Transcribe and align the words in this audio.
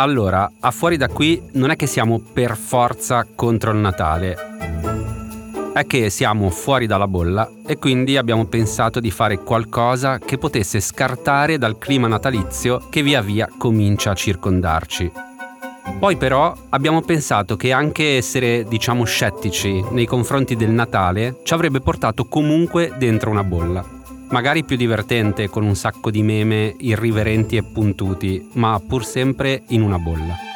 Allora, 0.00 0.48
a 0.60 0.70
fuori 0.70 0.96
da 0.96 1.08
qui 1.08 1.42
non 1.54 1.70
è 1.70 1.76
che 1.76 1.88
siamo 1.88 2.20
per 2.20 2.56
forza 2.56 3.26
contro 3.34 3.72
il 3.72 3.78
Natale. 3.78 4.36
È 5.72 5.84
che 5.86 6.08
siamo 6.08 6.50
fuori 6.50 6.86
dalla 6.86 7.08
bolla 7.08 7.50
e 7.66 7.78
quindi 7.78 8.16
abbiamo 8.16 8.46
pensato 8.46 9.00
di 9.00 9.10
fare 9.10 9.42
qualcosa 9.42 10.20
che 10.20 10.38
potesse 10.38 10.78
scartare 10.78 11.58
dal 11.58 11.78
clima 11.78 12.06
natalizio 12.06 12.86
che 12.88 13.02
via 13.02 13.20
via 13.20 13.48
comincia 13.58 14.12
a 14.12 14.14
circondarci. 14.14 15.10
Poi 15.98 16.16
però 16.16 16.54
abbiamo 16.68 17.02
pensato 17.02 17.56
che 17.56 17.72
anche 17.72 18.18
essere, 18.18 18.66
diciamo, 18.68 19.02
scettici 19.02 19.84
nei 19.90 20.06
confronti 20.06 20.54
del 20.54 20.70
Natale 20.70 21.40
ci 21.42 21.54
avrebbe 21.54 21.80
portato 21.80 22.26
comunque 22.26 22.92
dentro 22.98 23.30
una 23.30 23.42
bolla 23.42 23.97
magari 24.30 24.64
più 24.64 24.76
divertente 24.76 25.48
con 25.48 25.64
un 25.64 25.74
sacco 25.74 26.10
di 26.10 26.22
meme 26.22 26.74
irriverenti 26.78 27.56
e 27.56 27.64
puntuti, 27.64 28.50
ma 28.54 28.80
pur 28.86 29.04
sempre 29.04 29.62
in 29.68 29.82
una 29.82 29.98
bolla. 29.98 30.46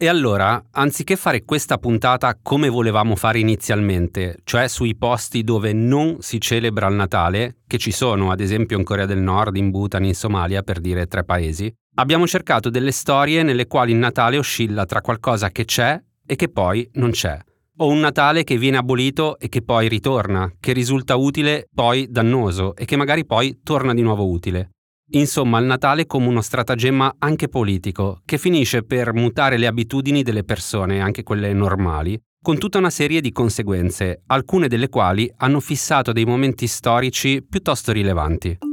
E 0.00 0.06
allora, 0.06 0.62
anziché 0.70 1.16
fare 1.16 1.44
questa 1.44 1.76
puntata 1.76 2.38
come 2.40 2.68
volevamo 2.68 3.16
fare 3.16 3.40
inizialmente, 3.40 4.36
cioè 4.44 4.68
sui 4.68 4.94
posti 4.94 5.42
dove 5.42 5.72
non 5.72 6.18
si 6.20 6.40
celebra 6.40 6.86
il 6.86 6.94
Natale, 6.94 7.56
che 7.66 7.78
ci 7.78 7.90
sono 7.90 8.30
ad 8.30 8.38
esempio 8.38 8.78
in 8.78 8.84
Corea 8.84 9.06
del 9.06 9.18
Nord, 9.18 9.56
in 9.56 9.70
Bhutan, 9.70 10.04
in 10.04 10.14
Somalia, 10.14 10.62
per 10.62 10.78
dire 10.78 11.06
tre 11.06 11.24
paesi, 11.24 11.72
abbiamo 11.96 12.28
cercato 12.28 12.70
delle 12.70 12.92
storie 12.92 13.42
nelle 13.42 13.66
quali 13.66 13.90
il 13.90 13.98
Natale 13.98 14.38
oscilla 14.38 14.86
tra 14.86 15.00
qualcosa 15.00 15.50
che 15.50 15.64
c'è 15.64 16.00
e 16.24 16.36
che 16.36 16.48
poi 16.48 16.88
non 16.92 17.10
c'è 17.10 17.36
o 17.78 17.88
un 17.88 18.00
Natale 18.00 18.44
che 18.44 18.56
viene 18.56 18.76
abolito 18.76 19.38
e 19.38 19.48
che 19.48 19.62
poi 19.62 19.88
ritorna, 19.88 20.52
che 20.60 20.72
risulta 20.72 21.16
utile 21.16 21.68
poi 21.74 22.06
dannoso 22.08 22.74
e 22.76 22.84
che 22.84 22.96
magari 22.96 23.26
poi 23.26 23.60
torna 23.62 23.94
di 23.94 24.02
nuovo 24.02 24.28
utile. 24.28 24.70
Insomma, 25.12 25.58
il 25.58 25.64
Natale 25.64 26.06
come 26.06 26.26
uno 26.26 26.42
stratagemma 26.42 27.16
anche 27.18 27.48
politico, 27.48 28.20
che 28.24 28.36
finisce 28.36 28.82
per 28.82 29.14
mutare 29.14 29.56
le 29.56 29.66
abitudini 29.66 30.22
delle 30.22 30.44
persone, 30.44 31.00
anche 31.00 31.22
quelle 31.22 31.52
normali, 31.52 32.18
con 32.40 32.58
tutta 32.58 32.78
una 32.78 32.90
serie 32.90 33.20
di 33.20 33.32
conseguenze, 33.32 34.22
alcune 34.26 34.68
delle 34.68 34.88
quali 34.88 35.30
hanno 35.36 35.60
fissato 35.60 36.12
dei 36.12 36.24
momenti 36.24 36.66
storici 36.66 37.42
piuttosto 37.42 37.92
rilevanti. 37.92 38.67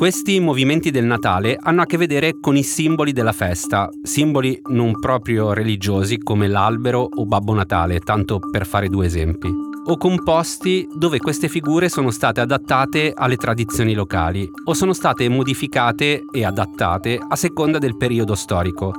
Questi 0.00 0.40
movimenti 0.40 0.90
del 0.90 1.04
Natale 1.04 1.58
hanno 1.60 1.82
a 1.82 1.84
che 1.84 1.98
vedere 1.98 2.40
con 2.40 2.56
i 2.56 2.62
simboli 2.62 3.12
della 3.12 3.32
festa, 3.32 3.86
simboli 4.02 4.58
non 4.70 4.98
proprio 4.98 5.52
religiosi 5.52 6.16
come 6.16 6.48
l'albero 6.48 7.00
o 7.00 7.26
Babbo 7.26 7.52
Natale, 7.52 7.98
tanto 7.98 8.38
per 8.38 8.64
fare 8.66 8.88
due 8.88 9.04
esempi, 9.04 9.50
o 9.50 9.98
con 9.98 10.24
posti 10.24 10.88
dove 10.96 11.18
queste 11.18 11.48
figure 11.48 11.90
sono 11.90 12.10
state 12.10 12.40
adattate 12.40 13.12
alle 13.14 13.36
tradizioni 13.36 13.92
locali 13.92 14.48
o 14.64 14.72
sono 14.72 14.94
state 14.94 15.28
modificate 15.28 16.22
e 16.32 16.46
adattate 16.46 17.18
a 17.28 17.36
seconda 17.36 17.76
del 17.76 17.98
periodo 17.98 18.34
storico. 18.34 18.94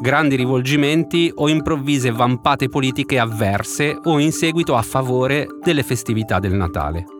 Grandi 0.00 0.36
rivolgimenti 0.36 1.28
o 1.34 1.48
improvvise 1.48 2.12
vampate 2.12 2.68
politiche 2.68 3.18
avverse 3.18 3.98
o 4.00 4.20
in 4.20 4.30
seguito 4.30 4.76
a 4.76 4.82
favore 4.82 5.48
delle 5.60 5.82
festività 5.82 6.38
del 6.38 6.52
Natale. 6.52 7.15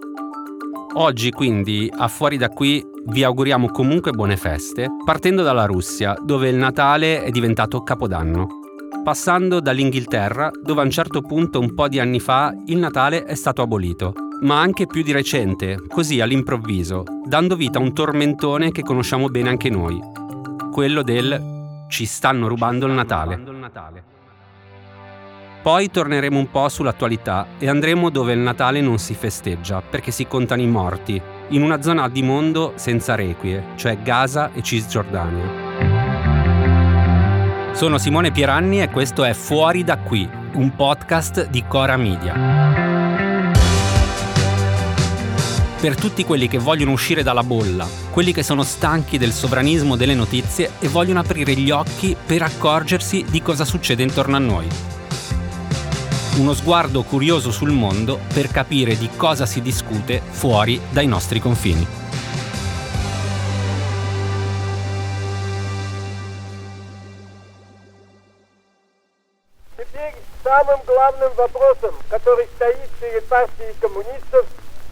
Oggi 0.98 1.30
quindi, 1.30 1.92
a 1.94 2.08
fuori 2.08 2.38
da 2.38 2.48
qui, 2.48 2.82
vi 3.08 3.22
auguriamo 3.22 3.68
comunque 3.68 4.12
buone 4.12 4.38
feste, 4.38 4.88
partendo 5.04 5.42
dalla 5.42 5.66
Russia, 5.66 6.16
dove 6.22 6.48
il 6.48 6.56
Natale 6.56 7.22
è 7.22 7.30
diventato 7.30 7.82
Capodanno. 7.82 8.60
Passando 9.04 9.60
dall'Inghilterra, 9.60 10.50
dove 10.62 10.80
a 10.80 10.84
un 10.84 10.90
certo 10.90 11.20
punto, 11.20 11.60
un 11.60 11.74
po' 11.74 11.88
di 11.88 12.00
anni 12.00 12.18
fa, 12.18 12.54
il 12.68 12.78
Natale 12.78 13.24
è 13.24 13.34
stato 13.34 13.60
abolito, 13.60 14.14
ma 14.40 14.58
anche 14.58 14.86
più 14.86 15.02
di 15.02 15.12
recente, 15.12 15.82
così 15.86 16.22
all'improvviso, 16.22 17.04
dando 17.26 17.56
vita 17.56 17.78
a 17.78 17.82
un 17.82 17.92
tormentone 17.92 18.72
che 18.72 18.80
conosciamo 18.80 19.28
bene 19.28 19.50
anche 19.50 19.68
noi, 19.68 20.00
quello 20.72 21.02
del 21.02 21.84
ci 21.90 22.06
stanno 22.06 22.48
rubando 22.48 22.86
il 22.86 22.92
Natale. 22.92 24.14
Poi 25.66 25.90
torneremo 25.90 26.38
un 26.38 26.48
po' 26.48 26.68
sull'attualità 26.68 27.48
e 27.58 27.68
andremo 27.68 28.08
dove 28.08 28.32
il 28.32 28.38
Natale 28.38 28.80
non 28.80 29.00
si 29.00 29.14
festeggia, 29.14 29.82
perché 29.82 30.12
si 30.12 30.28
contano 30.28 30.62
i 30.62 30.68
morti, 30.68 31.20
in 31.48 31.60
una 31.60 31.82
zona 31.82 32.08
di 32.08 32.22
mondo 32.22 32.74
senza 32.76 33.16
requie, 33.16 33.70
cioè 33.74 33.98
Gaza 34.00 34.52
e 34.52 34.62
Cisgiordania. 34.62 35.64
Sono 37.72 37.98
Simone 37.98 38.30
Pieranni 38.30 38.80
e 38.80 38.90
questo 38.90 39.24
è 39.24 39.32
Fuori 39.32 39.82
da 39.82 39.98
qui, 39.98 40.30
un 40.52 40.72
podcast 40.76 41.48
di 41.48 41.64
Cora 41.66 41.96
Media. 41.96 42.34
Per 45.80 45.96
tutti 45.96 46.24
quelli 46.24 46.46
che 46.46 46.58
vogliono 46.58 46.92
uscire 46.92 47.24
dalla 47.24 47.42
bolla, 47.42 47.88
quelli 48.12 48.32
che 48.32 48.44
sono 48.44 48.62
stanchi 48.62 49.18
del 49.18 49.32
sovranismo 49.32 49.96
delle 49.96 50.14
notizie 50.14 50.74
e 50.78 50.86
vogliono 50.86 51.18
aprire 51.18 51.54
gli 51.54 51.72
occhi 51.72 52.14
per 52.24 52.42
accorgersi 52.42 53.24
di 53.28 53.42
cosa 53.42 53.64
succede 53.64 54.04
intorno 54.04 54.36
a 54.36 54.38
noi 54.38 54.94
uno 56.37 56.53
sguardo 56.53 57.03
curioso 57.03 57.51
sul 57.51 57.71
mondo 57.71 58.19
per 58.33 58.47
capire 58.47 58.97
di 58.97 59.09
cosa 59.15 59.45
si 59.45 59.61
discute 59.61 60.21
fuori 60.21 60.79
dai 60.89 61.07
nostri 61.07 61.39
confini. 61.39 61.99
самым 70.43 70.81
главным 70.85 71.31
вопросом, 71.37 71.95
который 72.09 72.45
стоит 72.55 72.89
перед 72.99 73.25
партией 73.25 73.73
коммунистов, 73.79 74.45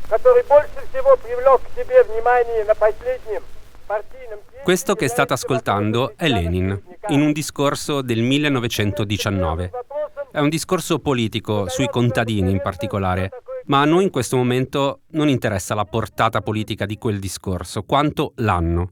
который 0.07 0.43
больше 0.43 0.79
всего 0.89 1.17
привлек 1.17 1.61
к 1.61 1.75
себе 1.75 2.03
внимание 2.03 2.63
на 2.63 2.75
последнем 2.75 3.41
questo 4.63 4.93
che 4.93 5.07
state 5.07 5.33
ascoltando 5.33 6.13
è 6.15 6.27
Lenin, 6.27 6.79
in 7.07 7.21
un 7.21 7.31
discorso 7.31 8.01
del 8.03 8.21
1919. 8.21 9.71
è 10.34 10.40
un 10.40 10.48
discorso 10.48 10.98
politico, 10.98 11.68
sui 11.68 11.86
contadini 11.88 12.50
in 12.50 12.60
particolare, 12.60 13.30
ma 13.66 13.82
a 13.82 13.84
noi 13.84 14.02
in 14.02 14.10
questo 14.10 14.36
momento 14.36 15.02
non 15.12 15.28
interessa 15.28 15.76
la 15.76 15.84
portata 15.84 16.40
politica 16.40 16.86
di 16.86 16.98
quel 16.98 17.20
discorso, 17.20 17.84
quanto 17.84 18.32
l'anno. 18.38 18.88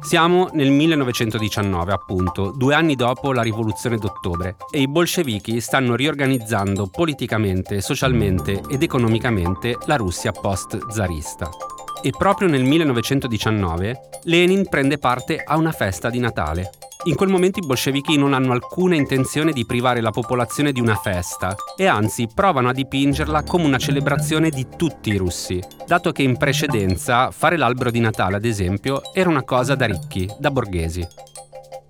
Siamo 0.00 0.48
nel 0.54 0.72
1919, 0.72 1.92
appunto, 1.92 2.50
due 2.50 2.74
anni 2.74 2.96
dopo 2.96 3.32
la 3.32 3.42
rivoluzione 3.42 3.96
d'ottobre, 3.96 4.56
e 4.72 4.80
i 4.80 4.88
bolscevichi 4.88 5.60
stanno 5.60 5.94
riorganizzando 5.94 6.88
politicamente, 6.88 7.80
socialmente 7.80 8.60
ed 8.68 8.82
economicamente 8.82 9.78
la 9.86 9.94
Russia 9.94 10.32
post-zarista. 10.32 11.48
E 12.02 12.10
proprio 12.10 12.48
nel 12.48 12.64
1919 12.64 14.00
Lenin 14.24 14.66
prende 14.68 14.98
parte 14.98 15.40
a 15.40 15.56
una 15.56 15.70
festa 15.70 16.10
di 16.10 16.18
Natale, 16.18 16.72
in 17.04 17.16
quel 17.16 17.30
momento 17.30 17.58
i 17.58 17.66
bolscevichi 17.66 18.16
non 18.16 18.32
hanno 18.32 18.52
alcuna 18.52 18.94
intenzione 18.94 19.52
di 19.52 19.66
privare 19.66 20.00
la 20.00 20.10
popolazione 20.10 20.70
di 20.70 20.80
una 20.80 20.94
festa 20.94 21.56
e 21.76 21.86
anzi 21.86 22.28
provano 22.32 22.68
a 22.68 22.72
dipingerla 22.72 23.42
come 23.42 23.64
una 23.64 23.78
celebrazione 23.78 24.50
di 24.50 24.66
tutti 24.76 25.10
i 25.10 25.16
russi, 25.16 25.60
dato 25.86 26.12
che 26.12 26.22
in 26.22 26.36
precedenza 26.36 27.32
fare 27.32 27.56
l'albero 27.56 27.90
di 27.90 27.98
Natale, 27.98 28.36
ad 28.36 28.44
esempio, 28.44 29.00
era 29.12 29.28
una 29.28 29.42
cosa 29.42 29.74
da 29.74 29.86
ricchi, 29.86 30.30
da 30.38 30.50
borghesi. 30.52 31.06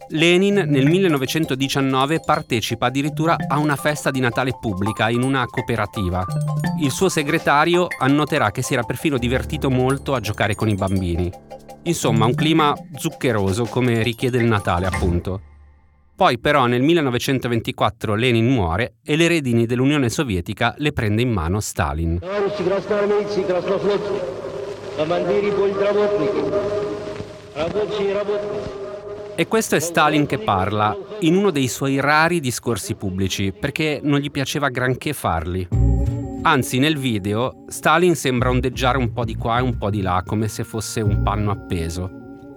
Lenin 0.08 0.64
nel 0.66 0.86
1919 0.86 2.20
partecipa 2.20 2.86
addirittura 2.86 3.36
a 3.48 3.58
una 3.58 3.76
festa 3.76 4.10
di 4.10 4.20
Natale 4.20 4.56
pubblica 4.58 5.08
in 5.08 5.22
una 5.22 5.46
cooperativa. 5.46 6.24
Il 6.80 6.90
suo 6.90 7.08
segretario 7.08 7.86
annoterà 7.98 8.50
che 8.50 8.62
si 8.62 8.74
era 8.74 8.82
perfino 8.82 9.16
divertito 9.16 9.70
molto 9.70 10.14
a 10.14 10.20
giocare 10.20 10.54
con 10.54 10.68
i 10.68 10.74
bambini. 10.74 11.30
Insomma, 11.84 12.26
un 12.26 12.34
clima 12.34 12.74
zuccheroso 12.96 13.64
come 13.64 14.02
richiede 14.02 14.38
il 14.38 14.44
Natale, 14.44 14.86
appunto. 14.86 15.40
Poi 16.14 16.38
però 16.38 16.66
nel 16.66 16.82
1924 16.82 18.14
Lenin 18.14 18.46
muore 18.46 18.94
e 19.02 19.16
le 19.16 19.26
redini 19.26 19.66
dell'Unione 19.66 20.08
Sovietica 20.08 20.74
le 20.78 20.92
prende 20.92 21.22
in 21.22 21.30
mano 21.30 21.58
Stalin. 21.58 22.20
E 29.34 29.48
questo 29.48 29.74
è 29.74 29.80
Stalin 29.80 30.26
che 30.26 30.38
parla 30.38 30.96
in 31.20 31.34
uno 31.34 31.50
dei 31.50 31.66
suoi 31.66 31.98
rari 31.98 32.38
discorsi 32.38 32.94
pubblici, 32.94 33.52
perché 33.52 33.98
non 34.02 34.20
gli 34.20 34.30
piaceva 34.30 34.68
granché 34.68 35.12
farli. 35.12 36.21
Anzi, 36.44 36.80
nel 36.80 36.98
video 36.98 37.62
Stalin 37.68 38.16
sembra 38.16 38.50
ondeggiare 38.50 38.98
un 38.98 39.12
po' 39.12 39.24
di 39.24 39.36
qua 39.36 39.58
e 39.58 39.62
un 39.62 39.78
po' 39.78 39.90
di 39.90 40.02
là, 40.02 40.24
come 40.26 40.48
se 40.48 40.64
fosse 40.64 41.00
un 41.00 41.22
panno 41.22 41.52
appeso. 41.52 42.10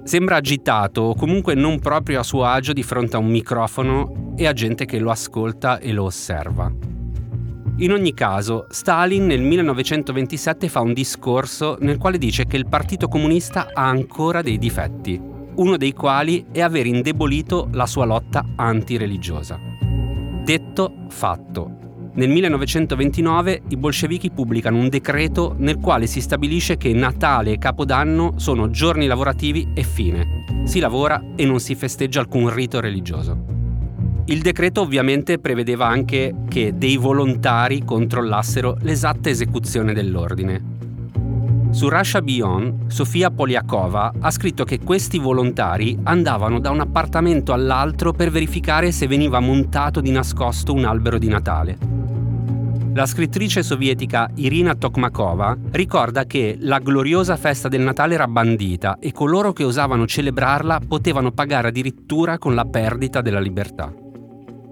Sembra 0.04 0.38
agitato 0.38 1.02
o 1.02 1.14
comunque 1.14 1.54
non 1.54 1.80
proprio 1.80 2.20
a 2.20 2.24
suo 2.24 2.46
agio 2.46 2.74
di 2.74 2.82
fronte 2.82 3.16
a 3.16 3.20
un 3.20 3.28
microfono 3.28 4.34
e 4.36 4.48
a 4.48 4.54
gente 4.54 4.86
che 4.86 4.98
lo 4.98 5.12
ascolta 5.12 5.78
e 5.78 5.92
lo 5.92 6.06
osserva. 6.06 6.74
In 7.78 7.92
ogni 7.92 8.16
caso, 8.16 8.66
Stalin 8.70 9.28
nel 9.28 9.42
1927 9.42 10.68
fa 10.68 10.82
un 10.82 10.94
discorso 10.94 11.78
nel 11.82 12.00
quale 12.00 12.18
dice 12.18 12.48
che 12.48 12.58
il 12.58 12.68
Partito 12.68 13.08
Comunista 13.08 13.70
ha 13.72 13.88
ancora 13.88 14.42
dei 14.42 14.58
difetti, 14.58 15.22
uno 15.58 15.78
dei 15.78 15.94
quali 15.94 16.44
è 16.52 16.62
aver 16.62 16.88
indebolito 16.88 17.70
la 17.72 17.86
sua 17.86 18.06
lotta 18.06 18.44
antireligiosa. 18.56 19.60
Detto, 20.44 21.06
fatto 21.10 21.84
Nel 22.16 22.30
1929 22.30 23.64
i 23.68 23.76
bolscevichi 23.76 24.32
pubblicano 24.32 24.78
un 24.78 24.88
decreto 24.88 25.54
nel 25.58 25.80
quale 25.80 26.08
si 26.08 26.22
stabilisce 26.22 26.78
che 26.78 26.94
Natale 26.94 27.52
e 27.52 27.58
Capodanno 27.58 28.36
sono 28.38 28.70
giorni 28.70 29.06
lavorativi 29.06 29.68
e 29.74 29.84
fine. 29.84 30.46
Si 30.64 30.80
lavora 30.80 31.22
e 31.36 31.46
non 31.46 31.60
si 31.60 31.76
festeggia 31.76 32.22
alcun 32.22 32.54
rito 32.54 32.80
religioso. 32.80 33.38
Il 34.28 34.42
decreto 34.42 34.80
ovviamente 34.80 35.40
prevedeva 35.40 35.88
anche 35.88 36.34
che 36.48 36.78
dei 36.78 36.96
volontari 36.96 37.84
controllassero 37.84 38.78
l'esatta 38.80 39.30
esecuzione 39.30 39.94
dell'ordine. 39.94 40.74
Su 41.72 41.90
Russia 41.90 42.22
Beyond, 42.22 42.88
Sofia 42.88 43.30
Poliakova 43.30 44.14
ha 44.22 44.32
scritto 44.32 44.64
che 44.64 44.80
questi 44.80 45.20
volontari 45.20 46.00
andavano 46.04 46.62
da 46.62 46.70
un 46.70 46.80
appartamento 46.80 47.52
all'altro 47.52 48.14
per 48.14 48.32
verificare 48.32 48.94
se 48.94 49.06
veniva 49.06 49.42
montato 49.42 50.00
di 50.00 50.12
nascosto 50.12 50.72
un 50.72 50.86
albero 50.86 51.18
di 51.18 51.28
Natale. 51.28 52.05
La 52.96 53.06
scrittrice 53.06 53.62
sovietica 53.62 54.30
Irina 54.36 54.74
Tokmakova 54.74 55.58
ricorda 55.72 56.24
che 56.24 56.56
la 56.62 56.80
gloriosa 56.80 57.36
festa 57.36 57.68
del 57.68 57.82
Natale 57.82 58.14
era 58.14 58.26
bandita 58.26 59.00
e 59.02 59.12
coloro 59.12 59.52
che 59.52 59.66
osavano 59.66 60.08
celebrarla 60.08 60.80
potevano 60.88 61.34
pagare 61.34 61.68
addirittura 61.68 62.38
con 62.38 62.56
la 62.56 62.64
perdita 62.64 63.20
della 63.20 63.42
libertà. 63.42 63.94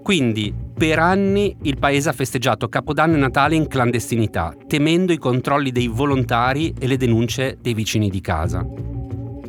Quindi, 0.02 0.54
per 0.74 1.00
anni 1.00 1.54
il 1.64 1.78
paese 1.78 2.08
ha 2.08 2.14
festeggiato 2.14 2.70
Capodanno 2.70 3.16
e 3.16 3.18
Natale 3.18 3.56
in 3.56 3.66
clandestinità, 3.66 4.54
temendo 4.66 5.12
i 5.12 5.18
controlli 5.18 5.70
dei 5.70 5.88
volontari 5.88 6.72
e 6.78 6.86
le 6.86 6.96
denunce 6.96 7.58
dei 7.60 7.74
vicini 7.74 8.08
di 8.08 8.22
casa. 8.22 8.66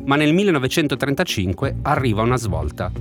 Ma 0.04 0.16
nel 0.16 0.34
1935 0.34 1.78
arriva 1.80 2.20
una 2.20 2.36
svolta. 2.36 2.92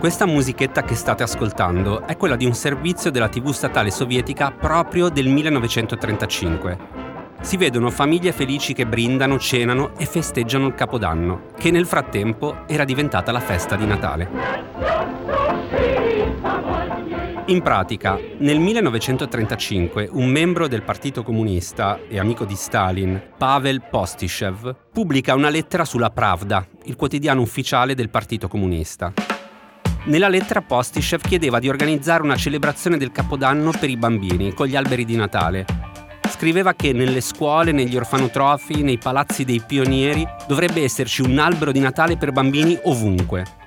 Questa 0.00 0.24
musichetta 0.24 0.82
che 0.82 0.94
state 0.94 1.22
ascoltando 1.22 2.06
è 2.06 2.16
quella 2.16 2.34
di 2.34 2.46
un 2.46 2.54
servizio 2.54 3.10
della 3.10 3.28
TV 3.28 3.50
statale 3.50 3.90
sovietica 3.90 4.50
proprio 4.50 5.10
del 5.10 5.28
1935. 5.28 6.78
Si 7.42 7.58
vedono 7.58 7.90
famiglie 7.90 8.32
felici 8.32 8.72
che 8.72 8.86
brindano, 8.86 9.38
cenano 9.38 9.94
e 9.98 10.06
festeggiano 10.06 10.68
il 10.68 10.74
Capodanno, 10.74 11.48
che 11.54 11.70
nel 11.70 11.84
frattempo 11.84 12.66
era 12.66 12.84
diventata 12.84 13.30
la 13.30 13.40
festa 13.40 13.76
di 13.76 13.84
Natale. 13.84 14.28
In 17.48 17.60
pratica, 17.60 18.18
nel 18.38 18.58
1935 18.58 20.08
un 20.12 20.30
membro 20.30 20.66
del 20.66 20.82
Partito 20.82 21.22
Comunista 21.22 22.00
e 22.08 22.18
amico 22.18 22.46
di 22.46 22.54
Stalin, 22.54 23.20
Pavel 23.36 23.82
Postishev, 23.90 24.74
pubblica 24.90 25.34
una 25.34 25.50
lettera 25.50 25.84
sulla 25.84 26.08
Pravda, 26.08 26.66
il 26.84 26.96
quotidiano 26.96 27.42
ufficiale 27.42 27.94
del 27.94 28.08
Partito 28.08 28.48
Comunista. 28.48 29.39
Nella 30.02 30.28
lettera 30.28 30.62
Postishev 30.62 31.20
chiedeva 31.20 31.58
di 31.58 31.68
organizzare 31.68 32.22
una 32.22 32.34
celebrazione 32.34 32.96
del 32.96 33.12
Capodanno 33.12 33.70
per 33.70 33.90
i 33.90 33.98
bambini, 33.98 34.54
con 34.54 34.66
gli 34.66 34.74
alberi 34.74 35.04
di 35.04 35.14
Natale. 35.14 35.66
Scriveva 36.26 36.72
che 36.72 36.94
nelle 36.94 37.20
scuole, 37.20 37.70
negli 37.70 37.96
orfanotrofi, 37.96 38.82
nei 38.82 38.96
palazzi 38.96 39.44
dei 39.44 39.60
pionieri 39.60 40.26
dovrebbe 40.48 40.82
esserci 40.82 41.20
un 41.20 41.38
albero 41.38 41.70
di 41.70 41.80
Natale 41.80 42.16
per 42.16 42.32
bambini 42.32 42.78
ovunque. 42.84 43.59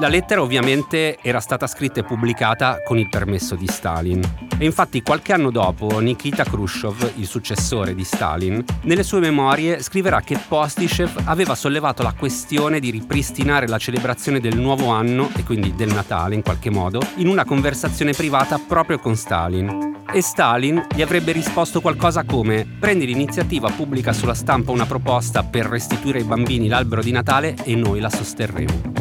La 0.00 0.08
lettera 0.08 0.40
ovviamente 0.40 1.18
era 1.20 1.40
stata 1.40 1.66
scritta 1.66 2.00
e 2.00 2.04
pubblicata 2.04 2.78
con 2.82 2.96
il 2.96 3.10
permesso 3.10 3.54
di 3.54 3.66
Stalin. 3.66 4.46
E 4.56 4.64
infatti 4.64 5.02
qualche 5.02 5.34
anno 5.34 5.50
dopo 5.50 5.98
Nikita 5.98 6.42
Khrushchev, 6.42 7.12
il 7.16 7.26
successore 7.26 7.94
di 7.94 8.02
Stalin, 8.02 8.64
nelle 8.84 9.02
sue 9.02 9.20
memorie 9.20 9.82
scriverà 9.82 10.22
che 10.22 10.40
Postishev 10.48 11.24
aveva 11.24 11.54
sollevato 11.54 12.02
la 12.02 12.14
questione 12.14 12.80
di 12.80 12.88
ripristinare 12.88 13.68
la 13.68 13.76
celebrazione 13.76 14.40
del 14.40 14.56
nuovo 14.56 14.88
anno, 14.88 15.28
e 15.36 15.44
quindi 15.44 15.74
del 15.74 15.92
Natale 15.92 16.34
in 16.34 16.42
qualche 16.42 16.70
modo, 16.70 17.02
in 17.16 17.28
una 17.28 17.44
conversazione 17.44 18.12
privata 18.12 18.58
proprio 18.58 18.98
con 18.98 19.16
Stalin. 19.16 20.04
E 20.10 20.22
Stalin 20.22 20.82
gli 20.94 21.02
avrebbe 21.02 21.32
risposto 21.32 21.82
qualcosa 21.82 22.24
come 22.24 22.66
prendi 22.80 23.04
l'iniziativa, 23.04 23.68
pubblica 23.68 24.14
sulla 24.14 24.32
stampa 24.32 24.72
una 24.72 24.86
proposta 24.86 25.42
per 25.42 25.66
restituire 25.66 26.20
ai 26.20 26.24
bambini 26.24 26.68
l'albero 26.68 27.02
di 27.02 27.12
Natale 27.12 27.54
e 27.64 27.74
noi 27.74 28.00
la 28.00 28.08
sosterremo. 28.08 28.99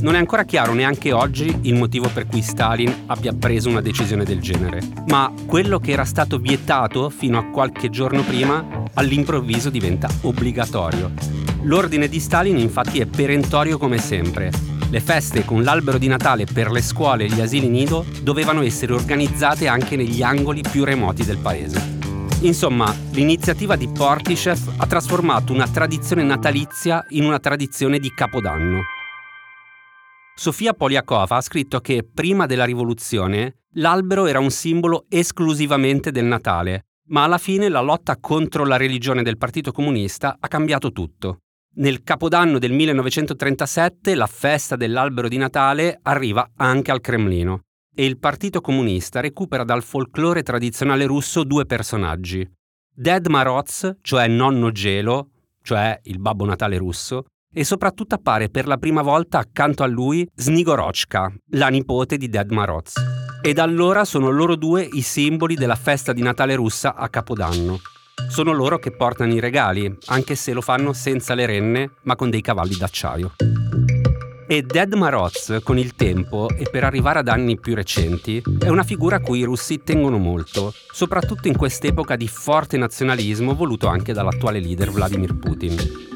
Non 0.00 0.14
è 0.14 0.18
ancora 0.18 0.44
chiaro 0.44 0.72
neanche 0.72 1.12
oggi 1.12 1.54
il 1.62 1.74
motivo 1.74 2.08
per 2.08 2.26
cui 2.26 2.40
Stalin 2.40 3.04
abbia 3.06 3.34
preso 3.34 3.68
una 3.68 3.82
decisione 3.82 4.24
del 4.24 4.40
genere, 4.40 4.80
ma 5.08 5.30
quello 5.46 5.78
che 5.78 5.90
era 5.90 6.06
stato 6.06 6.38
vietato 6.38 7.10
fino 7.10 7.38
a 7.38 7.44
qualche 7.50 7.90
giorno 7.90 8.22
prima 8.22 8.84
all'improvviso 8.94 9.68
diventa 9.68 10.08
obbligatorio. 10.22 11.12
L'ordine 11.64 12.08
di 12.08 12.18
Stalin 12.18 12.56
infatti 12.56 13.00
è 13.00 13.04
perentorio 13.04 13.76
come 13.76 13.98
sempre. 13.98 14.50
Le 14.88 15.00
feste 15.00 15.44
con 15.44 15.62
l'albero 15.62 15.98
di 15.98 16.08
Natale 16.08 16.46
per 16.46 16.70
le 16.70 16.80
scuole 16.80 17.24
e 17.24 17.28
gli 17.28 17.40
asili 17.42 17.68
nido 17.68 18.06
dovevano 18.22 18.62
essere 18.62 18.94
organizzate 18.94 19.68
anche 19.68 19.96
negli 19.96 20.22
angoli 20.22 20.62
più 20.62 20.82
remoti 20.82 21.26
del 21.26 21.38
paese. 21.38 21.98
Insomma, 22.40 22.92
l'iniziativa 23.10 23.76
di 23.76 23.86
Portishev 23.86 24.76
ha 24.78 24.86
trasformato 24.86 25.52
una 25.52 25.68
tradizione 25.68 26.22
natalizia 26.22 27.04
in 27.10 27.24
una 27.24 27.38
tradizione 27.38 27.98
di 27.98 28.10
capodanno. 28.14 28.80
Sofia 30.40 30.72
Poliakova 30.72 31.36
ha 31.36 31.40
scritto 31.42 31.80
che 31.80 32.02
prima 32.02 32.46
della 32.46 32.64
rivoluzione 32.64 33.56
l'albero 33.74 34.24
era 34.24 34.38
un 34.38 34.48
simbolo 34.48 35.04
esclusivamente 35.10 36.12
del 36.12 36.24
Natale, 36.24 36.86
ma 37.08 37.24
alla 37.24 37.36
fine 37.36 37.68
la 37.68 37.82
lotta 37.82 38.16
contro 38.18 38.64
la 38.64 38.78
religione 38.78 39.22
del 39.22 39.36
Partito 39.36 39.70
Comunista 39.70 40.38
ha 40.40 40.48
cambiato 40.48 40.92
tutto. 40.92 41.40
Nel 41.74 42.02
capodanno 42.02 42.58
del 42.58 42.72
1937 42.72 44.14
la 44.14 44.26
festa 44.26 44.76
dell'albero 44.76 45.28
di 45.28 45.36
Natale 45.36 45.98
arriva 46.04 46.52
anche 46.56 46.90
al 46.90 47.02
Cremlino 47.02 47.60
e 47.94 48.06
il 48.06 48.18
Partito 48.18 48.62
Comunista 48.62 49.20
recupera 49.20 49.62
dal 49.62 49.82
folklore 49.82 50.42
tradizionale 50.42 51.04
russo 51.04 51.44
due 51.44 51.66
personaggi. 51.66 52.50
Ded 52.90 53.26
Maroz, 53.26 53.96
cioè 54.00 54.26
nonno 54.26 54.72
gelo, 54.72 55.32
cioè 55.60 56.00
il 56.04 56.18
Babbo 56.18 56.46
Natale 56.46 56.78
russo, 56.78 57.26
e 57.52 57.64
soprattutto 57.64 58.14
appare 58.14 58.48
per 58.48 58.66
la 58.66 58.76
prima 58.76 59.02
volta 59.02 59.38
accanto 59.38 59.82
a 59.82 59.86
lui 59.86 60.28
Snigorochka, 60.34 61.32
la 61.50 61.68
nipote 61.68 62.16
di 62.16 62.28
Ded 62.28 62.50
Maroz. 62.50 62.94
E 63.42 63.52
da 63.52 63.62
allora 63.62 64.04
sono 64.04 64.30
loro 64.30 64.54
due 64.54 64.82
i 64.82 65.02
simboli 65.02 65.54
della 65.54 65.74
festa 65.74 66.12
di 66.12 66.22
Natale 66.22 66.54
russa 66.54 66.94
a 66.94 67.08
Capodanno. 67.08 67.80
Sono 68.28 68.52
loro 68.52 68.78
che 68.78 68.92
portano 68.92 69.32
i 69.32 69.40
regali, 69.40 69.92
anche 70.06 70.34
se 70.34 70.52
lo 70.52 70.60
fanno 70.60 70.92
senza 70.92 71.34
le 71.34 71.46
renne, 71.46 71.92
ma 72.02 72.16
con 72.16 72.30
dei 72.30 72.42
cavalli 72.42 72.76
d'acciaio. 72.76 73.34
E 74.46 74.62
Ded 74.62 74.94
Maroz, 74.94 75.60
con 75.62 75.78
il 75.78 75.94
tempo 75.94 76.48
e 76.50 76.68
per 76.70 76.84
arrivare 76.84 77.20
ad 77.20 77.28
anni 77.28 77.58
più 77.58 77.74
recenti, 77.74 78.42
è 78.58 78.68
una 78.68 78.82
figura 78.82 79.16
a 79.16 79.20
cui 79.20 79.38
i 79.38 79.44
russi 79.44 79.82
tengono 79.82 80.18
molto, 80.18 80.74
soprattutto 80.92 81.48
in 81.48 81.56
quest'epoca 81.56 82.16
di 82.16 82.28
forte 82.28 82.76
nazionalismo 82.76 83.54
voluto 83.54 83.86
anche 83.86 84.12
dall'attuale 84.12 84.60
leader 84.60 84.90
Vladimir 84.90 85.36
Putin. 85.36 86.09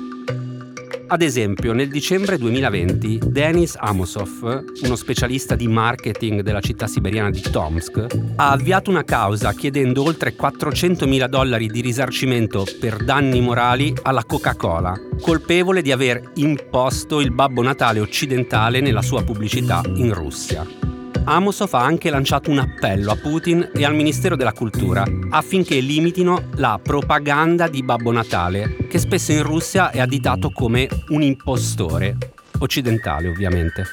Ad 1.07 1.21
esempio, 1.21 1.75
nel 1.75 1.89
dicembre 1.89 2.39
2020, 2.39 3.21
Denis 3.27 3.77
Amosov, 3.79 4.65
uno 4.83 4.97
specialista 4.97 5.55
di 5.55 5.69
marketing 5.69 6.41
della 6.41 6.61
città 6.61 6.87
siberiana 6.87 7.31
di 7.31 7.43
Tomsk, 7.43 8.07
ha 8.37 8.51
avviato 8.51 8.91
una 8.91 9.05
causa 9.05 9.53
chiedendo 9.53 10.03
oltre 10.03 10.35
400.000 10.35 11.27
dollari 11.27 11.67
di 11.69 11.83
risarcimento 11.83 12.65
per 12.81 13.05
danni 13.05 13.43
morali 13.43 13.95
alla 14.03 14.25
Coca-Cola, 14.25 14.99
colpevole 15.21 15.83
di 15.83 15.93
aver 15.93 16.33
imposto 16.37 17.21
il 17.21 17.33
Babbo 17.33 17.63
Natale 17.63 18.01
occidentale 18.01 18.81
nella 18.81 19.03
sua 19.03 19.23
pubblicità 19.23 19.83
in 19.85 20.15
Russia. 20.15 20.94
Amosov 21.27 21.73
ha 21.73 21.83
anche 21.83 22.11
lanciato 22.11 22.51
un 22.51 22.59
appello 22.59 23.11
a 23.11 23.17
Putin 23.17 23.71
e 23.75 23.85
al 23.85 23.95
Ministero 23.95 24.37
della 24.37 24.53
Cultura 24.53 25.05
affinché 25.31 25.81
limitino 25.81 26.51
la 26.57 26.79
propaganda 26.83 27.67
di 27.67 27.83
Babbo 27.83 28.13
Natale, 28.13 28.77
che 28.89 28.99
spesso 28.99 29.33
in 29.33 29.43
Russia 29.43 29.91
è 29.91 30.01
additato 30.01 30.51
come 30.51 30.87
un 31.09 31.23
impostore, 31.23 32.19
occidentale 32.59 33.29
ovviamente. 33.29 33.85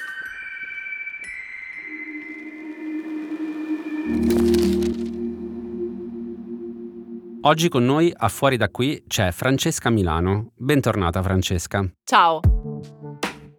Oggi 7.44 7.70
con 7.70 7.86
noi 7.86 8.14
a 8.16 8.28
Fuori 8.28 8.58
da 8.58 8.70
qui 8.70 9.04
c'è 9.08 9.32
Francesca 9.32 9.90
Milano. 9.90 10.52
Bentornata 10.58 11.24
Francesca. 11.24 11.90
Ciao. 12.04 13.11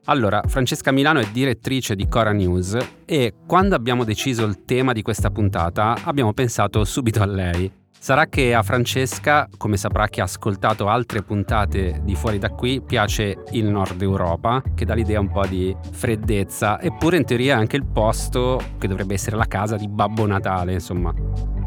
Allora, 0.07 0.43
Francesca 0.47 0.91
Milano 0.91 1.21
è 1.21 1.29
direttrice 1.31 1.95
di 1.95 2.09
Cora 2.09 2.33
News 2.33 2.77
e 3.05 3.35
quando 3.47 3.77
abbiamo 3.77 4.03
deciso 4.03 4.45
il 4.45 4.65
tema 4.65 4.93
di 4.93 5.01
questa 5.01 5.31
puntata 5.31 5.97
abbiamo 6.03 6.33
pensato 6.33 6.85
subito 6.85 7.23
a 7.23 7.27
lei. 7.27 7.71
Sarà 7.97 8.27
che 8.27 8.53
a 8.53 8.65
Francesca, 8.65 9.49
come 9.57 9.77
saprà 9.77 10.09
chi 10.09 10.19
ha 10.19 10.25
ascoltato 10.25 10.89
altre 10.89 11.23
puntate 11.23 12.01
di 12.03 12.17
Fuori 12.17 12.41
da 12.41 12.51
qui, 12.51 12.83
piace 12.83 13.45
il 13.53 13.67
nord 13.67 14.03
Europa, 14.03 14.61
che 14.75 14.85
dà 14.85 14.95
l'idea 14.95 15.21
un 15.21 15.31
po' 15.31 15.47
di 15.47 15.73
freddezza, 15.93 16.81
eppure 16.81 17.19
in 17.19 17.25
teoria 17.25 17.55
è 17.55 17.59
anche 17.59 17.77
il 17.77 17.87
posto 17.87 18.61
che 18.79 18.89
dovrebbe 18.89 19.15
essere 19.15 19.37
la 19.37 19.47
casa 19.47 19.77
di 19.77 19.87
Babbo 19.87 20.27
Natale, 20.27 20.73
insomma. 20.73 21.15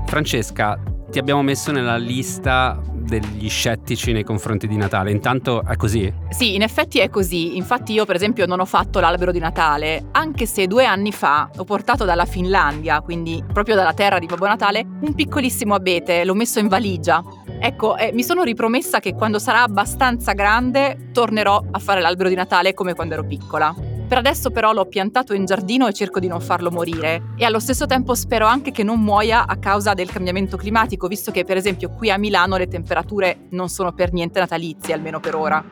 Francesca, 0.07 0.77
ti 1.15 1.21
abbiamo 1.21 1.43
messo 1.43 1.71
nella 1.71 1.95
lista 1.95 2.77
degli 2.91 3.47
scettici 3.47 4.11
nei 4.11 4.25
confronti 4.25 4.67
di 4.67 4.75
Natale. 4.75 5.11
Intanto 5.11 5.63
è 5.63 5.77
così? 5.77 6.13
Sì, 6.27 6.55
in 6.55 6.61
effetti 6.61 6.99
è 6.99 7.09
così. 7.09 7.55
Infatti 7.55 7.93
io 7.93 8.03
per 8.03 8.17
esempio 8.17 8.45
non 8.45 8.59
ho 8.59 8.65
fatto 8.65 8.99
l'albero 8.99 9.31
di 9.31 9.39
Natale, 9.39 10.07
anche 10.11 10.45
se 10.45 10.67
due 10.67 10.83
anni 10.83 11.13
fa 11.13 11.49
ho 11.55 11.63
portato 11.63 12.03
dalla 12.03 12.25
Finlandia, 12.25 12.99
quindi 12.99 13.41
proprio 13.53 13.75
dalla 13.75 13.93
terra 13.93 14.19
di 14.19 14.25
Babbo 14.25 14.45
Natale, 14.45 14.85
un 14.99 15.13
piccolissimo 15.15 15.73
abete, 15.73 16.25
l'ho 16.25 16.33
messo 16.33 16.59
in 16.59 16.67
valigia. 16.67 17.23
Ecco, 17.61 17.95
eh, 17.95 18.11
mi 18.11 18.21
sono 18.21 18.43
ripromessa 18.43 18.99
che 18.99 19.13
quando 19.13 19.39
sarà 19.39 19.61
abbastanza 19.61 20.33
grande 20.33 21.11
tornerò 21.13 21.63
a 21.71 21.79
fare 21.79 22.01
l'albero 22.01 22.27
di 22.27 22.35
Natale 22.35 22.73
come 22.73 22.93
quando 22.93 23.13
ero 23.13 23.23
piccola. 23.23 23.73
Per 24.07 24.19
adesso 24.19 24.51
però 24.51 24.71
l'ho 24.71 24.85
piantato 24.85 25.33
in 25.33 25.45
giardino 25.45 25.87
e 25.87 25.93
cerco 25.93 26.19
di 26.19 26.27
non 26.27 26.39
farlo 26.39 26.69
morire 26.69 27.33
e 27.35 27.43
allo 27.43 27.59
stesso 27.59 27.87
tempo 27.87 28.13
spero 28.13 28.45
anche 28.45 28.69
che 28.71 28.83
non 28.83 29.01
muoia 29.01 29.47
a 29.47 29.57
causa 29.57 29.95
del 29.95 30.11
cambiamento 30.11 30.57
climatico, 30.57 31.07
visto 31.07 31.31
che 31.31 31.43
per 31.43 31.57
esempio 31.57 31.89
qui 31.89 32.11
a 32.11 32.17
Milano 32.17 32.55
le 32.55 32.67
temperature 32.67 33.47
non 33.49 33.67
sono 33.67 33.93
per 33.93 34.13
niente 34.13 34.39
natalizie, 34.39 34.93
almeno 34.93 35.19
per 35.19 35.35
ora. 35.35 35.63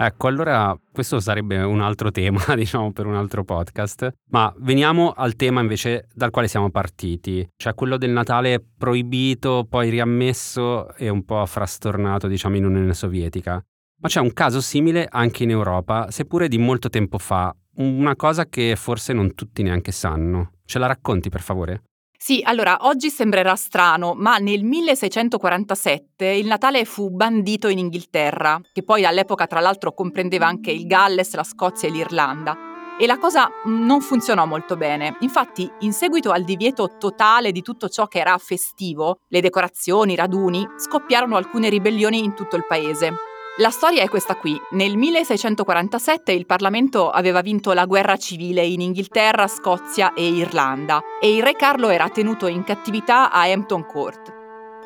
Ecco, 0.00 0.28
allora 0.28 0.78
questo 0.92 1.18
sarebbe 1.18 1.58
un 1.62 1.80
altro 1.80 2.10
tema, 2.10 2.38
diciamo, 2.54 2.92
per 2.92 3.06
un 3.06 3.16
altro 3.16 3.42
podcast. 3.44 4.12
Ma 4.30 4.52
veniamo 4.58 5.10
al 5.10 5.34
tema 5.34 5.60
invece 5.60 6.06
dal 6.14 6.30
quale 6.30 6.48
siamo 6.48 6.70
partiti, 6.70 7.48
cioè 7.56 7.74
quello 7.74 7.96
del 7.96 8.10
Natale 8.10 8.62
proibito, 8.76 9.66
poi 9.68 9.88
riammesso 9.88 10.94
e 10.94 11.08
un 11.08 11.24
po' 11.24 11.44
frastornato, 11.46 12.28
diciamo, 12.28 12.56
in 12.56 12.66
Unione 12.66 12.94
Sovietica. 12.94 13.60
Ma 14.00 14.08
c'è 14.08 14.20
un 14.20 14.32
caso 14.32 14.60
simile 14.60 15.08
anche 15.10 15.42
in 15.42 15.50
Europa, 15.50 16.10
seppure 16.10 16.46
di 16.46 16.56
molto 16.56 16.88
tempo 16.88 17.18
fa, 17.18 17.52
una 17.78 18.14
cosa 18.14 18.46
che 18.46 18.76
forse 18.76 19.12
non 19.12 19.34
tutti 19.34 19.62
neanche 19.62 19.90
sanno. 19.90 20.52
Ce 20.64 20.78
la 20.78 20.86
racconti 20.86 21.30
per 21.30 21.40
favore? 21.40 21.82
Sì, 22.16 22.40
allora 22.44 22.78
oggi 22.82 23.10
sembrerà 23.10 23.56
strano, 23.56 24.14
ma 24.14 24.38
nel 24.38 24.64
1647 24.64 26.26
il 26.26 26.46
Natale 26.46 26.84
fu 26.84 27.10
bandito 27.10 27.68
in 27.68 27.78
Inghilterra, 27.78 28.60
che 28.72 28.82
poi 28.82 29.04
all'epoca 29.04 29.46
tra 29.46 29.60
l'altro 29.60 29.92
comprendeva 29.92 30.46
anche 30.46 30.70
il 30.70 30.86
Galles, 30.86 31.34
la 31.34 31.44
Scozia 31.44 31.88
e 31.88 31.92
l'Irlanda. 31.92 32.56
E 33.00 33.06
la 33.06 33.18
cosa 33.18 33.48
non 33.66 34.00
funzionò 34.00 34.46
molto 34.46 34.76
bene. 34.76 35.16
Infatti, 35.20 35.70
in 35.80 35.92
seguito 35.92 36.32
al 36.32 36.42
divieto 36.42 36.96
totale 36.98 37.52
di 37.52 37.62
tutto 37.62 37.88
ciò 37.88 38.06
che 38.06 38.18
era 38.18 38.36
festivo, 38.38 39.20
le 39.28 39.40
decorazioni, 39.40 40.14
i 40.14 40.16
raduni, 40.16 40.66
scoppiarono 40.76 41.36
alcune 41.36 41.68
ribellioni 41.68 42.22
in 42.22 42.34
tutto 42.34 42.56
il 42.56 42.66
paese. 42.66 43.12
La 43.60 43.70
storia 43.70 44.04
è 44.04 44.08
questa 44.08 44.36
qui. 44.36 44.56
Nel 44.70 44.96
1647 44.96 46.30
il 46.30 46.46
Parlamento 46.46 47.10
aveva 47.10 47.40
vinto 47.40 47.72
la 47.72 47.86
guerra 47.86 48.16
civile 48.16 48.64
in 48.64 48.80
Inghilterra, 48.80 49.48
Scozia 49.48 50.14
e 50.14 50.28
Irlanda 50.28 51.02
e 51.20 51.34
il 51.34 51.42
re 51.42 51.54
Carlo 51.54 51.88
era 51.88 52.08
tenuto 52.08 52.46
in 52.46 52.62
cattività 52.62 53.32
a 53.32 53.50
Hampton 53.50 53.84
Court. 53.84 54.32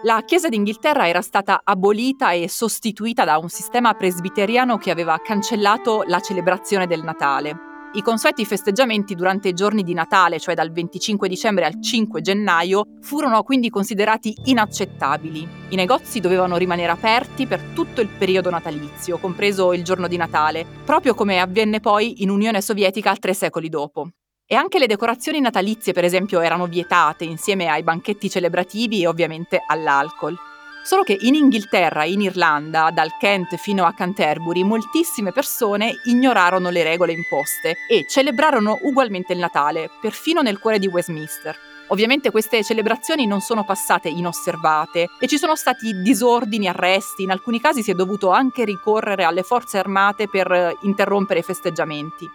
La 0.05 0.23
Chiesa 0.25 0.49
d'Inghilterra 0.49 1.07
era 1.07 1.21
stata 1.21 1.61
abolita 1.63 2.33
e 2.33 2.49
sostituita 2.49 3.25
da 3.25 3.37
un 3.37 3.51
sistema 3.51 3.93
presbiteriano 3.93 4.79
che 4.79 4.91
aveva 4.91 5.19
cancellato 5.23 6.05
la 6.07 6.21
celebrazione 6.21 6.87
del 6.87 7.03
Natale. 7.03 7.72
I 7.95 8.01
consueti 8.01 8.47
festeggiamenti 8.47 9.15
durante 9.15 9.49
i 9.49 9.53
giorni 9.53 9.83
di 9.83 9.93
Natale, 9.93 10.41
cioè 10.41 10.55
dal 10.55 10.73
25 10.73 11.29
dicembre 11.29 11.67
al 11.67 11.79
5 11.79 12.23
gennaio, 12.23 12.87
furono 13.03 13.43
quindi 13.43 13.69
considerati 13.69 14.35
inaccettabili. 14.45 15.47
I 15.69 15.77
negozi 15.77 16.19
dovevano 16.19 16.57
rimanere 16.57 16.91
aperti 16.91 17.47
per 17.47 17.61
tutto 17.75 18.01
il 18.01 18.09
periodo 18.09 18.49
natalizio, 18.49 19.19
compreso 19.19 19.75
il 19.75 19.85
giorno 19.85 20.09
di 20.09 20.17
Natale, 20.17 20.65
proprio 20.87 21.13
come 21.13 21.39
avvenne 21.39 21.81
poi 21.81 22.23
in 22.23 22.31
Unione 22.31 22.63
Sovietica 22.63 23.15
tre 23.17 23.35
secoli 23.35 23.69
dopo. 23.69 24.09
E 24.47 24.55
anche 24.55 24.79
le 24.79 24.87
decorazioni 24.87 25.41
natalizie, 25.41 25.93
per 25.93 26.05
esempio, 26.05 26.41
erano 26.41 26.67
vietate 26.67 27.25
insieme 27.25 27.69
ai 27.69 27.83
banchetti 27.83 28.31
celebrativi 28.31 29.03
e 29.03 29.07
ovviamente 29.07 29.63
all'alcol. 29.67 30.35
Solo 30.85 31.05
che 31.05 31.17
in 31.21 31.37
Inghilterra 31.37 32.03
e 32.03 32.11
in 32.11 32.23
Irlanda, 32.23 32.91
dal 32.91 33.17
Kent 33.17 33.55
fino 33.57 33.85
a 33.85 33.95
Canterbury, 33.95 34.65
moltissime 34.65 35.31
persone 35.31 36.01
ignorarono 36.07 36.71
le 36.71 36.83
regole 36.83 37.13
imposte 37.13 37.77
e 37.89 38.05
celebrarono 38.09 38.81
ugualmente 38.83 39.33
il 39.33 39.39
Natale, 39.39 39.91
perfino 40.01 40.43
nel 40.43 40.59
cuore 40.59 40.81
di 40.81 40.89
Westminster. 40.89 41.57
Ovviamente 41.89 42.33
queste 42.33 42.65
celebrazioni 42.65 43.27
non 43.27 43.41
sono 43.41 43.65
passate 43.65 44.09
inosservate 44.09 45.07
e 45.21 45.29
ci 45.29 45.39
sono 45.39 45.55
stati 45.55 46.01
disordini, 46.03 46.67
arresti, 46.67 47.23
in 47.23 47.31
alcuni 47.31 47.61
casi 47.61 47.83
si 47.83 47.93
è 47.93 47.95
dovuto 47.95 48.31
anche 48.31 48.65
ricorrere 48.65 49.23
alle 49.23 49.45
forze 49.45 49.79
armate 49.79 50.29
per 50.29 50.79
interrompere 50.83 51.41
i 51.41 51.45
festeggiamenti. 51.45 52.29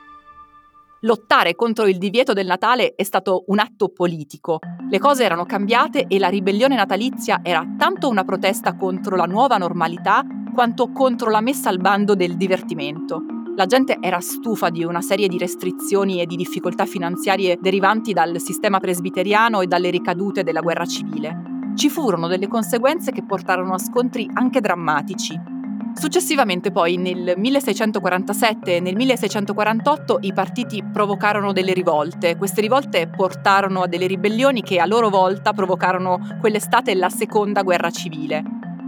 Lottare 1.01 1.53
contro 1.55 1.85
il 1.85 1.99
divieto 1.99 2.33
del 2.33 2.47
Natale 2.47 2.95
è 2.95 3.03
stato 3.03 3.43
un 3.47 3.59
atto 3.59 3.89
politico. 3.89 4.57
Le 4.89 4.97
cose 4.97 5.23
erano 5.23 5.45
cambiate 5.45 6.07
e 6.07 6.17
la 6.17 6.27
ribellione 6.27 6.75
natalizia 6.75 7.41
era 7.43 7.63
tanto 7.77 8.09
una 8.09 8.23
protesta 8.23 8.75
contro 8.75 9.15
la 9.15 9.25
nuova 9.25 9.57
normalità 9.57 10.23
quanto 10.55 10.91
contro 10.91 11.29
la 11.29 11.39
messa 11.39 11.69
al 11.69 11.77
bando 11.77 12.15
del 12.15 12.35
divertimento. 12.35 13.21
La 13.55 13.67
gente 13.67 13.99
era 14.01 14.19
stufa 14.19 14.69
di 14.69 14.83
una 14.83 15.01
serie 15.01 15.27
di 15.27 15.37
restrizioni 15.37 16.19
e 16.19 16.25
di 16.25 16.35
difficoltà 16.35 16.87
finanziarie 16.87 17.59
derivanti 17.61 18.11
dal 18.11 18.39
sistema 18.39 18.79
presbiteriano 18.79 19.61
e 19.61 19.67
dalle 19.67 19.91
ricadute 19.91 20.41
della 20.41 20.61
guerra 20.61 20.85
civile. 20.85 21.73
Ci 21.75 21.89
furono 21.89 22.25
delle 22.27 22.47
conseguenze 22.47 23.11
che 23.11 23.23
portarono 23.23 23.75
a 23.75 23.79
scontri 23.79 24.27
anche 24.33 24.61
drammatici. 24.61 25.56
Successivamente 25.97 26.69
poi 26.69 26.95
nel 26.97 27.33
1647 27.35 28.75
e 28.75 28.79
nel 28.79 28.95
1648 28.95 30.19
i 30.21 30.31
partiti 30.31 30.83
provocarono 30.83 31.53
delle 31.53 31.73
rivolte. 31.73 32.37
Queste 32.37 32.61
rivolte 32.61 33.07
portarono 33.07 33.81
a 33.81 33.87
delle 33.87 34.05
ribellioni 34.05 34.61
che 34.61 34.79
a 34.79 34.85
loro 34.85 35.09
volta 35.09 35.53
provocarono 35.53 36.37
quell'estate 36.39 36.93
la 36.93 37.09
seconda 37.09 37.63
guerra 37.63 37.89
civile. 37.89 38.43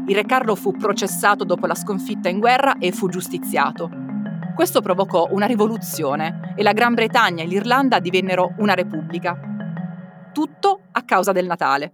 Il 0.05 0.13
re 0.13 0.23
Carlo 0.23 0.53
fu 0.53 0.73
processato 0.73 1.43
dopo 1.43 1.65
la 1.65 1.73
sconfitta 1.73 2.29
in 2.29 2.37
guerra 2.37 2.77
e 2.77 2.91
fu 2.91 3.09
giustiziato. 3.09 3.89
Questo 4.53 4.81
provocò 4.81 5.29
una 5.31 5.47
rivoluzione 5.47 6.53
e 6.55 6.61
la 6.61 6.73
Gran 6.73 6.93
Bretagna 6.93 7.41
e 7.41 7.47
l'Irlanda 7.47 7.99
divennero 7.99 8.53
una 8.59 8.75
repubblica. 8.75 9.35
Tutto 10.31 10.81
a 10.91 11.01
causa 11.01 11.31
del 11.31 11.47
Natale. 11.47 11.91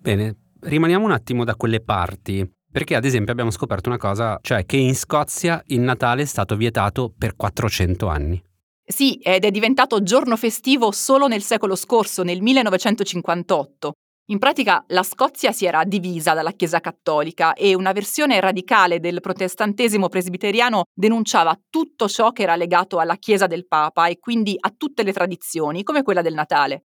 Bene, 0.00 0.36
rimaniamo 0.60 1.04
un 1.04 1.12
attimo 1.12 1.44
da 1.44 1.54
quelle 1.54 1.82
parti. 1.82 2.53
Perché 2.74 2.96
ad 2.96 3.04
esempio 3.04 3.30
abbiamo 3.30 3.52
scoperto 3.52 3.88
una 3.88 3.98
cosa, 3.98 4.36
cioè 4.42 4.66
che 4.66 4.76
in 4.76 4.96
Scozia 4.96 5.62
il 5.66 5.78
Natale 5.78 6.22
è 6.22 6.24
stato 6.24 6.56
vietato 6.56 7.14
per 7.16 7.36
400 7.36 8.08
anni. 8.08 8.42
Sì, 8.84 9.14
ed 9.18 9.44
è 9.44 9.52
diventato 9.52 10.02
giorno 10.02 10.36
festivo 10.36 10.90
solo 10.90 11.28
nel 11.28 11.42
secolo 11.42 11.76
scorso, 11.76 12.24
nel 12.24 12.42
1958. 12.42 13.92
In 14.32 14.38
pratica 14.40 14.82
la 14.88 15.04
Scozia 15.04 15.52
si 15.52 15.66
era 15.66 15.84
divisa 15.84 16.34
dalla 16.34 16.50
Chiesa 16.50 16.80
cattolica 16.80 17.52
e 17.52 17.76
una 17.76 17.92
versione 17.92 18.40
radicale 18.40 18.98
del 18.98 19.20
protestantesimo 19.20 20.08
presbiteriano 20.08 20.82
denunciava 20.92 21.56
tutto 21.70 22.08
ciò 22.08 22.32
che 22.32 22.42
era 22.42 22.56
legato 22.56 22.98
alla 22.98 23.14
Chiesa 23.18 23.46
del 23.46 23.68
Papa 23.68 24.08
e 24.08 24.18
quindi 24.18 24.56
a 24.58 24.74
tutte 24.76 25.04
le 25.04 25.12
tradizioni, 25.12 25.84
come 25.84 26.02
quella 26.02 26.22
del 26.22 26.34
Natale. 26.34 26.86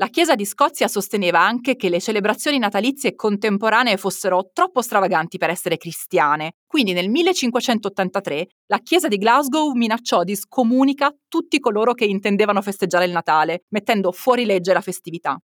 La 0.00 0.08
Chiesa 0.08 0.34
di 0.34 0.46
Scozia 0.46 0.88
sosteneva 0.88 1.40
anche 1.40 1.76
che 1.76 1.90
le 1.90 2.00
celebrazioni 2.00 2.56
natalizie 2.56 3.14
contemporanee 3.14 3.98
fossero 3.98 4.48
troppo 4.50 4.80
stravaganti 4.80 5.36
per 5.36 5.50
essere 5.50 5.76
cristiane, 5.76 6.54
quindi 6.66 6.94
nel 6.94 7.10
1583 7.10 8.46
la 8.68 8.78
Chiesa 8.78 9.08
di 9.08 9.18
Glasgow 9.18 9.72
minacciò 9.72 10.24
di 10.24 10.34
scomunica 10.36 11.14
tutti 11.28 11.58
coloro 11.58 11.92
che 11.92 12.06
intendevano 12.06 12.62
festeggiare 12.62 13.04
il 13.04 13.10
Natale, 13.10 13.64
mettendo 13.74 14.10
fuori 14.10 14.46
legge 14.46 14.72
la 14.72 14.80
festività. 14.80 15.38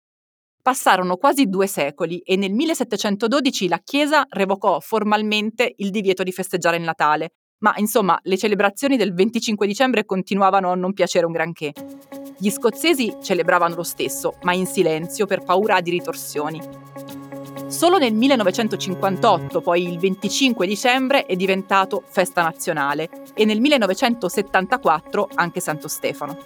Passarono 0.62 1.18
quasi 1.18 1.46
due 1.46 1.66
secoli 1.66 2.20
e 2.20 2.36
nel 2.36 2.52
1712 2.52 3.68
la 3.68 3.82
Chiesa 3.84 4.24
revocò 4.30 4.80
formalmente 4.80 5.74
il 5.78 5.90
divieto 5.90 6.22
di 6.22 6.32
festeggiare 6.32 6.78
il 6.78 6.84
Natale, 6.84 7.32
ma 7.64 7.74
insomma 7.78 8.20
le 8.22 8.38
celebrazioni 8.38 8.98
del 8.98 9.16
25 9.16 9.66
dicembre 9.66 10.06
continuavano 10.06 10.72
a 10.72 10.76
non 10.76 10.94
piacere 10.94 11.26
un 11.26 11.32
granché. 11.32 11.74
Gli 12.38 12.50
scozzesi 12.50 13.18
celebravano 13.22 13.76
lo 13.76 13.84
stesso, 13.84 14.36
ma 14.42 14.54
in 14.54 14.66
silenzio 14.66 15.26
per 15.26 15.44
paura 15.44 15.82
di 15.82 15.92
ritorsioni. 15.92 16.60
Solo 17.68 17.98
nel 17.98 18.14
1958, 18.14 19.62
poi 19.62 19.92
il 19.92 19.98
25 19.98 20.68
dicembre, 20.68 21.26
è 21.26 21.36
diventato 21.36 22.04
festa 22.08 22.44
nazionale 22.44 23.10
e 23.34 23.46
nel 23.46 23.60
1974 23.60 25.30
anche 25.36 25.60
Santo 25.60 25.88
Stefano. 25.88 26.38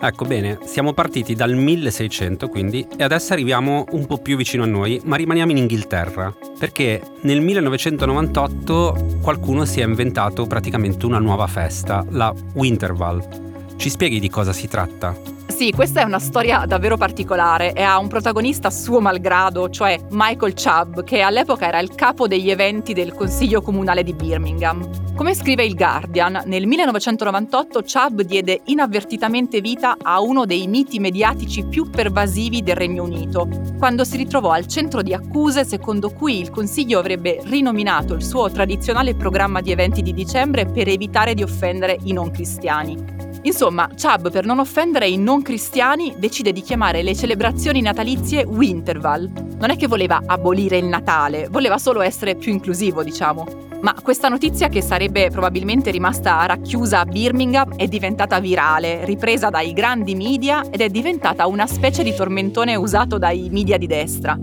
Ecco 0.00 0.24
bene, 0.24 0.58
siamo 0.64 0.92
partiti 0.92 1.34
dal 1.34 1.54
1600 1.54 2.48
quindi 2.48 2.86
e 2.96 3.02
adesso 3.02 3.32
arriviamo 3.32 3.86
un 3.92 4.06
po' 4.06 4.18
più 4.18 4.36
vicino 4.36 4.64
a 4.64 4.66
noi, 4.66 5.00
ma 5.04 5.16
rimaniamo 5.16 5.50
in 5.50 5.56
Inghilterra, 5.58 6.34
perché 6.58 7.00
nel 7.22 7.40
1998 7.40 9.18
qualcuno 9.22 9.64
si 9.64 9.80
è 9.80 9.84
inventato 9.84 10.46
praticamente 10.46 11.06
una 11.06 11.18
nuova 11.18 11.46
festa, 11.46 12.04
la 12.10 12.34
Winterval. 12.54 13.52
Ci 13.76 13.90
spieghi 13.90 14.20
di 14.20 14.30
cosa 14.30 14.52
si 14.52 14.68
tratta? 14.68 15.34
Sì, 15.46 15.70
questa 15.70 16.00
è 16.00 16.04
una 16.04 16.18
storia 16.18 16.64
davvero 16.66 16.96
particolare 16.96 17.74
e 17.74 17.82
ha 17.82 17.98
un 17.98 18.08
protagonista 18.08 18.70
suo 18.70 19.00
malgrado, 19.00 19.68
cioè 19.68 20.00
Michael 20.10 20.54
Chubb, 20.54 21.02
che 21.02 21.20
all'epoca 21.20 21.66
era 21.66 21.78
il 21.78 21.94
capo 21.94 22.26
degli 22.26 22.50
eventi 22.50 22.92
del 22.92 23.14
Consiglio 23.14 23.62
Comunale 23.62 24.02
di 24.02 24.14
Birmingham. 24.14 25.14
Come 25.14 25.34
scrive 25.34 25.64
il 25.64 25.74
Guardian, 25.76 26.42
nel 26.46 26.66
1998 26.66 27.82
Chubb 27.82 28.22
diede 28.22 28.62
inavvertitamente 28.64 29.60
vita 29.60 29.96
a 30.02 30.20
uno 30.20 30.44
dei 30.44 30.66
miti 30.66 30.98
mediatici 30.98 31.64
più 31.64 31.88
pervasivi 31.88 32.62
del 32.62 32.74
Regno 32.74 33.04
Unito, 33.04 33.48
quando 33.78 34.02
si 34.04 34.16
ritrovò 34.16 34.50
al 34.50 34.66
centro 34.66 35.02
di 35.02 35.12
accuse 35.12 35.64
secondo 35.64 36.10
cui 36.10 36.40
il 36.40 36.50
Consiglio 36.50 36.98
avrebbe 36.98 37.40
rinominato 37.44 38.14
il 38.14 38.24
suo 38.24 38.50
tradizionale 38.50 39.14
programma 39.14 39.60
di 39.60 39.70
eventi 39.70 40.02
di 40.02 40.12
dicembre 40.12 40.66
per 40.66 40.88
evitare 40.88 41.34
di 41.34 41.42
offendere 41.42 41.98
i 42.04 42.12
non 42.12 42.30
cristiani. 42.32 43.33
Insomma, 43.44 43.88
Chubb, 43.88 44.30
per 44.30 44.46
non 44.46 44.58
offendere 44.58 45.06
i 45.06 45.18
non 45.18 45.42
cristiani, 45.42 46.14
decide 46.16 46.50
di 46.50 46.62
chiamare 46.62 47.02
le 47.02 47.14
celebrazioni 47.14 47.82
natalizie 47.82 48.44
Winterval. 48.44 49.30
Non 49.58 49.68
è 49.68 49.76
che 49.76 49.86
voleva 49.86 50.22
abolire 50.24 50.78
il 50.78 50.86
Natale, 50.86 51.48
voleva 51.50 51.76
solo 51.76 52.00
essere 52.00 52.36
più 52.36 52.52
inclusivo, 52.52 53.02
diciamo. 53.02 53.44
Ma 53.82 53.94
questa 54.02 54.28
notizia, 54.28 54.68
che 54.68 54.80
sarebbe 54.80 55.28
probabilmente 55.28 55.90
rimasta 55.90 56.46
racchiusa 56.46 57.00
a 57.00 57.04
Birmingham, 57.04 57.76
è 57.76 57.86
diventata 57.86 58.40
virale, 58.40 59.04
ripresa 59.04 59.50
dai 59.50 59.74
grandi 59.74 60.14
media 60.14 60.64
ed 60.70 60.80
è 60.80 60.88
diventata 60.88 61.46
una 61.46 61.66
specie 61.66 62.02
di 62.02 62.14
tormentone 62.14 62.76
usato 62.76 63.18
dai 63.18 63.50
media 63.50 63.76
di 63.76 63.86
destra. 63.86 64.38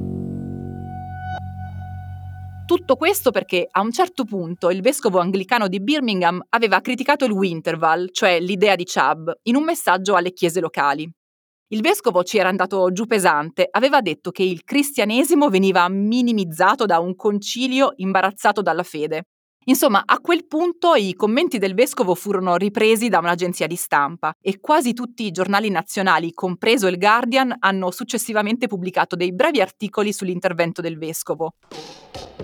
Tutto 2.72 2.96
questo 2.96 3.32
perché 3.32 3.68
a 3.70 3.82
un 3.82 3.92
certo 3.92 4.24
punto 4.24 4.70
il 4.70 4.80
vescovo 4.80 5.20
anglicano 5.20 5.68
di 5.68 5.82
Birmingham 5.82 6.42
aveva 6.52 6.80
criticato 6.80 7.26
il 7.26 7.32
Winterval, 7.34 8.12
cioè 8.14 8.40
l'idea 8.40 8.76
di 8.78 8.86
Chubb, 8.86 9.30
in 9.44 9.58
un 9.58 9.66
messaggio 9.66 10.16
alle 10.16 10.32
chiese 10.32 10.62
locali. 10.62 11.06
Il 11.74 11.82
vescovo 11.82 12.24
ci 12.24 12.38
era 12.38 12.48
andato 12.48 12.90
giù 12.94 13.08
pesante, 13.08 13.68
aveva 13.70 14.00
detto 14.00 14.32
che 14.32 14.44
il 14.44 14.64
cristianesimo 14.64 15.50
veniva 15.50 15.86
minimizzato 15.90 16.86
da 16.86 17.00
un 17.00 17.14
concilio 17.18 17.92
imbarazzato 17.98 18.62
dalla 18.62 18.84
fede. 18.84 19.24
Insomma, 19.66 20.04
a 20.06 20.20
quel 20.22 20.48
punto 20.48 20.96
i 20.96 21.14
commenti 21.14 21.58
del 21.58 21.74
vescovo 21.74 22.16
furono 22.16 22.56
ripresi 22.56 23.10
da 23.10 23.20
un'agenzia 23.20 23.68
di 23.68 23.76
stampa 23.76 24.32
e 24.40 24.62
quasi 24.62 24.94
tutti 24.94 25.26
i 25.26 25.32
giornali 25.32 25.70
nazionali, 25.70 26.32
compreso 26.32 26.88
il 26.88 26.98
Guardian, 26.98 27.54
hanno 27.60 27.92
successivamente 27.92 28.68
pubblicato 28.68 29.18
dei 29.18 29.34
brevi 29.34 29.60
articoli 29.60 30.14
sull'intervento 30.14 30.80
del 30.80 30.98
vescovo. 30.98 31.56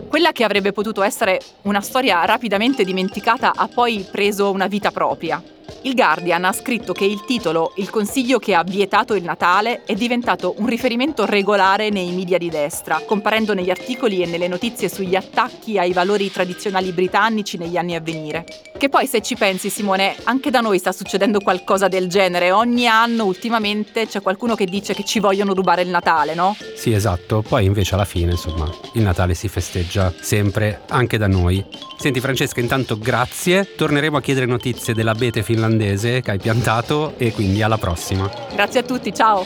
Quella 0.08 0.32
che 0.32 0.44
avrebbe 0.44 0.72
potuto 0.72 1.02
essere 1.04 1.40
una 1.64 1.82
storia 1.82 2.24
rapidamente 2.26 2.84
dimenticata 2.84 3.54
ha 3.56 3.68
poi 3.68 4.06
preso 4.10 4.52
una 4.52 4.68
vita 4.68 4.92
propria. 4.92 5.42
Il 5.82 5.94
Guardian 5.94 6.46
ha 6.46 6.54
scritto 6.54 6.94
che 6.94 7.06
il 7.06 7.24
titolo 7.26 7.72
Il 7.76 7.90
consiglio 7.90 8.40
che 8.40 8.54
ha 8.54 8.64
vietato 8.64 9.14
il 9.14 9.24
Natale 9.24 9.84
è 9.86 9.94
diventato 9.94 10.56
un 10.58 10.68
riferimento 10.68 11.26
regolare 11.26 11.90
nei 11.90 12.12
media 12.12 12.38
di 12.38 12.50
destra, 12.50 13.02
comparendo 13.06 13.54
negli 13.54 13.70
articoli 13.70 14.22
e 14.22 14.26
nelle 14.26 14.48
notizie 14.48 14.90
sugli 14.90 15.16
attacchi 15.16 15.78
ai 15.78 15.94
valori 15.94 16.32
tradizionali 16.32 16.92
britannici 16.92 17.58
negli 17.58 17.78
anni 17.78 17.96
a 17.96 18.02
venire. 18.02 18.46
Che 18.78 18.90
poi 18.90 19.08
se 19.08 19.22
ci 19.22 19.36
pensi 19.36 19.70
Simone, 19.70 20.16
anche 20.24 20.52
da 20.52 20.60
noi 20.60 20.78
sta 20.78 20.92
succedendo 20.92 21.40
qualcosa 21.40 21.88
del 21.88 22.08
genere. 22.08 22.52
Ogni 22.52 22.88
anno 22.88 23.26
ultimamente 23.26 24.08
c'è 24.08 24.22
qualcuno 24.22 24.56
che 24.56 24.66
dice 24.66 24.94
che 24.94 25.04
ci 25.04 25.20
vogliono 25.20 25.54
rubare 25.54 25.82
il 25.82 25.90
Natale, 25.90 26.36
no? 26.36 26.56
Sì, 26.76 26.92
esatto. 26.92 27.44
Poi 27.48 27.66
invece 27.66 27.96
alla 27.96 28.06
fine, 28.06 28.32
insomma, 28.32 28.70
il 28.94 29.02
Natale 29.02 29.34
si 29.34 29.48
festeggia 29.48 30.14
sempre, 30.20 30.82
anche 30.90 31.18
da 31.18 31.28
noi. 31.28 31.64
Senti 31.98 32.20
Francesca, 32.20 32.60
intanto 32.60 32.98
grazie. 32.98 33.76
Torneremo 33.76 34.18
a 34.18 34.22
chiedere 34.22 34.46
notizie 34.46 34.94
dell'abete 34.94 35.42
finlandese 35.44 36.22
che 36.22 36.32
hai 36.32 36.38
piantato 36.40 37.16
e 37.18 37.34
quindi 37.34 37.62
alla 37.64 37.78
prossima. 37.78 38.30
Grazie 38.54 38.82
a 38.82 38.84
tutti, 38.84 39.14
ciao. 39.14 39.46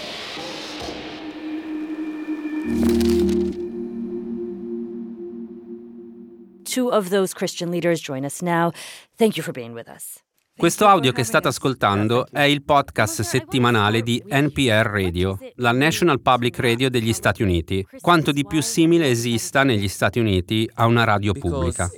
Two 6.63 6.89
of 6.89 7.09
those 7.09 7.33
Christian 7.33 7.69
leaders 7.69 8.01
join 8.01 8.23
us 8.23 8.41
now. 8.41 8.71
Thank 9.17 9.35
you 9.35 9.43
for 9.43 9.51
being 9.51 9.73
with 9.73 9.89
us. 9.89 10.21
Questo 10.53 10.85
audio 10.85 11.11
che 11.11 11.23
state 11.23 11.47
ascoltando 11.47 12.27
è 12.29 12.41
il 12.41 12.61
podcast 12.61 13.21
settimanale 13.21 14.01
di 14.01 14.21
NPR 14.27 14.85
Radio, 14.85 15.39
la 15.55 15.71
National 15.71 16.21
Public 16.21 16.59
Radio 16.59 16.89
degli 16.89 17.13
Stati 17.13 17.41
Uniti, 17.41 17.83
quanto 17.99 18.31
di 18.31 18.45
più 18.45 18.61
simile 18.61 19.09
esista 19.09 19.63
negli 19.63 19.87
Stati 19.87 20.19
Uniti 20.19 20.69
a 20.75 20.85
una 20.85 21.03
radio 21.03 21.33
pubblica. 21.33 21.89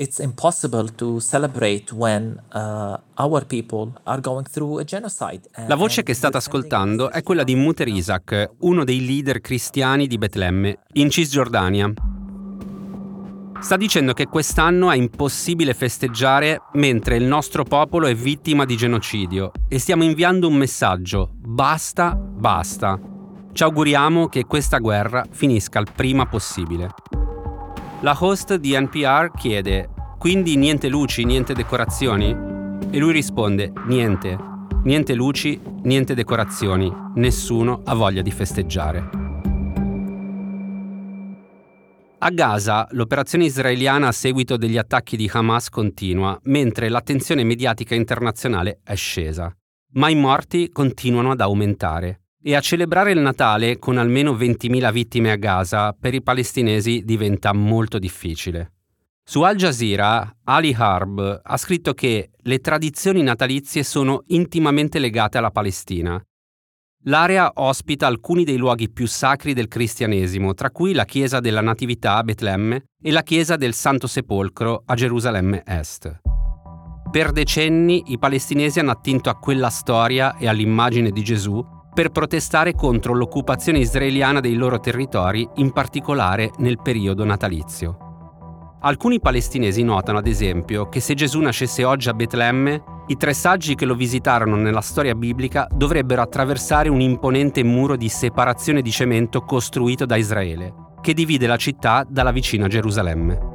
Uh. 5.56 5.68
La 5.68 5.76
voce 5.76 6.04
che 6.04 6.14
state 6.14 6.38
ascoltando 6.38 7.12
è 7.12 7.22
quella 7.24 7.44
di 7.44 7.56
Muter 7.56 7.88
Isaac, 7.88 8.52
uno 8.60 8.84
dei 8.84 9.06
leader 9.06 9.42
cristiani 9.42 10.08
di 10.08 10.18
Betlemme, 10.18 10.80
in 10.94 11.10
Cisgiordania, 11.10 11.92
sta 13.64 13.78
dicendo 13.78 14.12
che 14.12 14.28
quest'anno 14.28 14.92
è 14.92 14.98
impossibile 14.98 15.74
festeggiare 15.74 16.64
mentre 16.74 17.16
il 17.16 17.24
nostro 17.24 17.64
popolo 17.64 18.08
è 18.08 18.14
vittima 18.14 18.66
di 18.66 18.76
genocidio 18.76 19.52
e 19.70 19.80
stiamo 19.80 20.04
inviando 20.04 20.50
un 20.50 20.56
messaggio, 20.56 21.32
basta, 21.34 22.14
basta. 22.14 23.00
Ci 23.54 23.64
auguriamo 23.64 24.28
che 24.28 24.44
questa 24.44 24.80
guerra 24.80 25.24
finisca 25.30 25.80
il 25.80 25.88
prima 25.96 26.26
possibile. 26.26 26.90
La 28.02 28.18
host 28.20 28.56
di 28.56 28.78
NPR 28.78 29.32
chiede, 29.34 29.90
quindi 30.20 30.58
niente 30.58 30.90
luci, 30.90 31.24
niente 31.24 31.54
decorazioni? 31.54 32.36
E 32.90 32.98
lui 32.98 33.14
risponde, 33.14 33.72
niente, 33.86 34.38
niente 34.84 35.14
luci, 35.14 35.58
niente 35.84 36.14
decorazioni, 36.14 36.94
nessuno 37.16 37.82
ha 37.86 37.94
voglia 37.94 38.22
di 38.22 38.32
festeggiare. 38.32 39.33
A 42.26 42.30
Gaza 42.30 42.88
l'operazione 42.92 43.44
israeliana 43.44 44.08
a 44.08 44.14
seguito 44.14 44.56
degli 44.56 44.78
attacchi 44.78 45.18
di 45.18 45.30
Hamas 45.30 45.68
continua, 45.68 46.40
mentre 46.44 46.88
l'attenzione 46.88 47.44
mediatica 47.44 47.96
internazionale 47.96 48.80
è 48.82 48.96
scesa. 48.96 49.54
Ma 49.96 50.08
i 50.08 50.16
morti 50.16 50.70
continuano 50.72 51.32
ad 51.32 51.42
aumentare. 51.42 52.22
E 52.42 52.56
a 52.56 52.62
celebrare 52.62 53.12
il 53.12 53.20
Natale 53.20 53.78
con 53.78 53.98
almeno 53.98 54.32
20.000 54.38 54.94
vittime 54.94 55.32
a 55.32 55.36
Gaza 55.36 55.92
per 55.92 56.14
i 56.14 56.22
palestinesi 56.22 57.02
diventa 57.04 57.52
molto 57.52 58.00
difficile. 58.00 58.72
Su 59.22 59.42
Al 59.42 59.58
Jazeera, 59.58 60.38
Ali 60.46 60.74
Harb 60.74 61.42
ha 61.44 61.58
scritto 61.58 61.94
che 61.94 62.30
le 62.38 62.60
tradizioni 62.60 63.22
natalizie 63.22 63.84
sono 63.84 64.24
intimamente 64.28 64.98
legate 64.98 65.40
alla 65.40 65.52
Palestina 65.52 66.26
L'area 67.06 67.52
ospita 67.56 68.08
alcuni 68.08 68.46
dei 68.46 68.56
luoghi 68.56 68.90
più 68.90 69.08
sacri 69.08 69.54
del 69.54 69.68
cristianesimo, 69.68 70.54
tra 70.54 70.72
cui 70.72 70.94
la 70.94 71.04
chiesa 71.04 71.42
della 71.42 71.60
Natività 71.60 72.16
a 72.16 72.24
Betlemme 72.24 72.86
e 73.02 73.12
la 73.12 73.24
chiesa 73.24 73.58
del 73.58 73.74
Santo 73.74 74.08
Sepolcro 74.08 74.84
a 74.86 74.96
Gerusalemme 74.96 75.64
Est. 75.66 76.22
Per 77.12 77.32
decenni 77.32 78.04
i 78.08 78.18
palestinesi 78.18 78.80
hanno 78.80 78.92
attinto 78.92 79.30
a 79.30 79.36
quella 79.36 79.70
storia 79.70 80.38
e 80.38 80.48
all'immagine 80.48 81.12
di 81.12 81.24
Gesù 81.24 81.62
per 81.94 82.10
protestare 82.10 82.74
contro 82.74 83.14
l'occupazione 83.14 83.80
israeliana 83.80 84.40
dei 84.40 84.56
loro 84.56 84.80
territori, 84.80 85.48
in 85.56 85.74
particolare 85.74 86.52
nel 86.60 86.82
periodo 86.82 87.26
natalizio. 87.26 88.03
Alcuni 88.86 89.22
palestinesi 89.22 89.82
notano, 89.82 90.18
ad 90.18 90.28
esempio, 90.28 90.90
che 90.90 91.00
se 91.00 91.14
Gesù 91.14 91.40
nascesse 91.40 91.86
oggi 91.86 92.10
a 92.10 92.14
Betlemme, 92.14 92.84
i 93.08 93.16
tre 93.16 93.34
saggi 93.34 93.76
che 93.76 93.86
lo 93.86 93.96
visitarono 93.96 94.58
nella 94.58 94.82
storia 94.82 95.16
biblica 95.16 95.66
dovrebbero 95.74 96.22
attraversare 96.22 96.90
un 96.90 97.00
imponente 97.00 97.64
muro 97.64 97.96
di 97.96 98.10
separazione 98.10 98.82
di 98.82 98.92
cemento 98.92 99.44
costruito 99.44 100.06
da 100.06 100.18
Israele, 100.18 100.74
che 101.00 101.14
divide 101.14 101.48
la 101.48 101.56
città 101.56 102.06
dalla 102.06 102.32
vicina 102.32 102.68
Gerusalemme. 102.68 103.53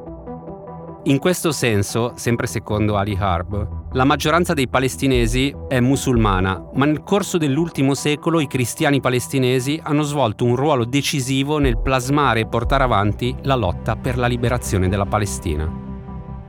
In 1.09 1.19
questo 1.19 1.53
senso, 1.53 2.13
sempre 2.17 2.47
secondo 2.47 2.97
Ali 2.97 3.17
Harb, 3.19 3.93
la 3.93 4.05
maggioranza 4.05 4.53
dei 4.53 4.69
palestinesi 4.69 5.55
è 5.67 5.81
musulmana, 5.81 6.63
ma 6.75 6.85
nel 6.85 7.03
corso 7.03 7.39
dell'ultimo 7.39 7.95
secolo 7.95 8.41
i 8.41 8.47
cristiani 8.47 9.01
palestinesi 9.01 9.81
hanno 9.83 10.03
svolto 10.03 10.45
un 10.45 10.55
ruolo 10.55 10.85
decisivo 10.85 11.57
nel 11.57 11.81
plasmare 11.81 12.41
e 12.41 12.47
portare 12.47 12.85
avanti 12.85 13.35
la 13.45 13.55
lotta 13.55 13.97
per 13.97 14.19
la 14.19 14.27
liberazione 14.27 14.91
della 14.91 15.07
Palestina. 15.07 15.87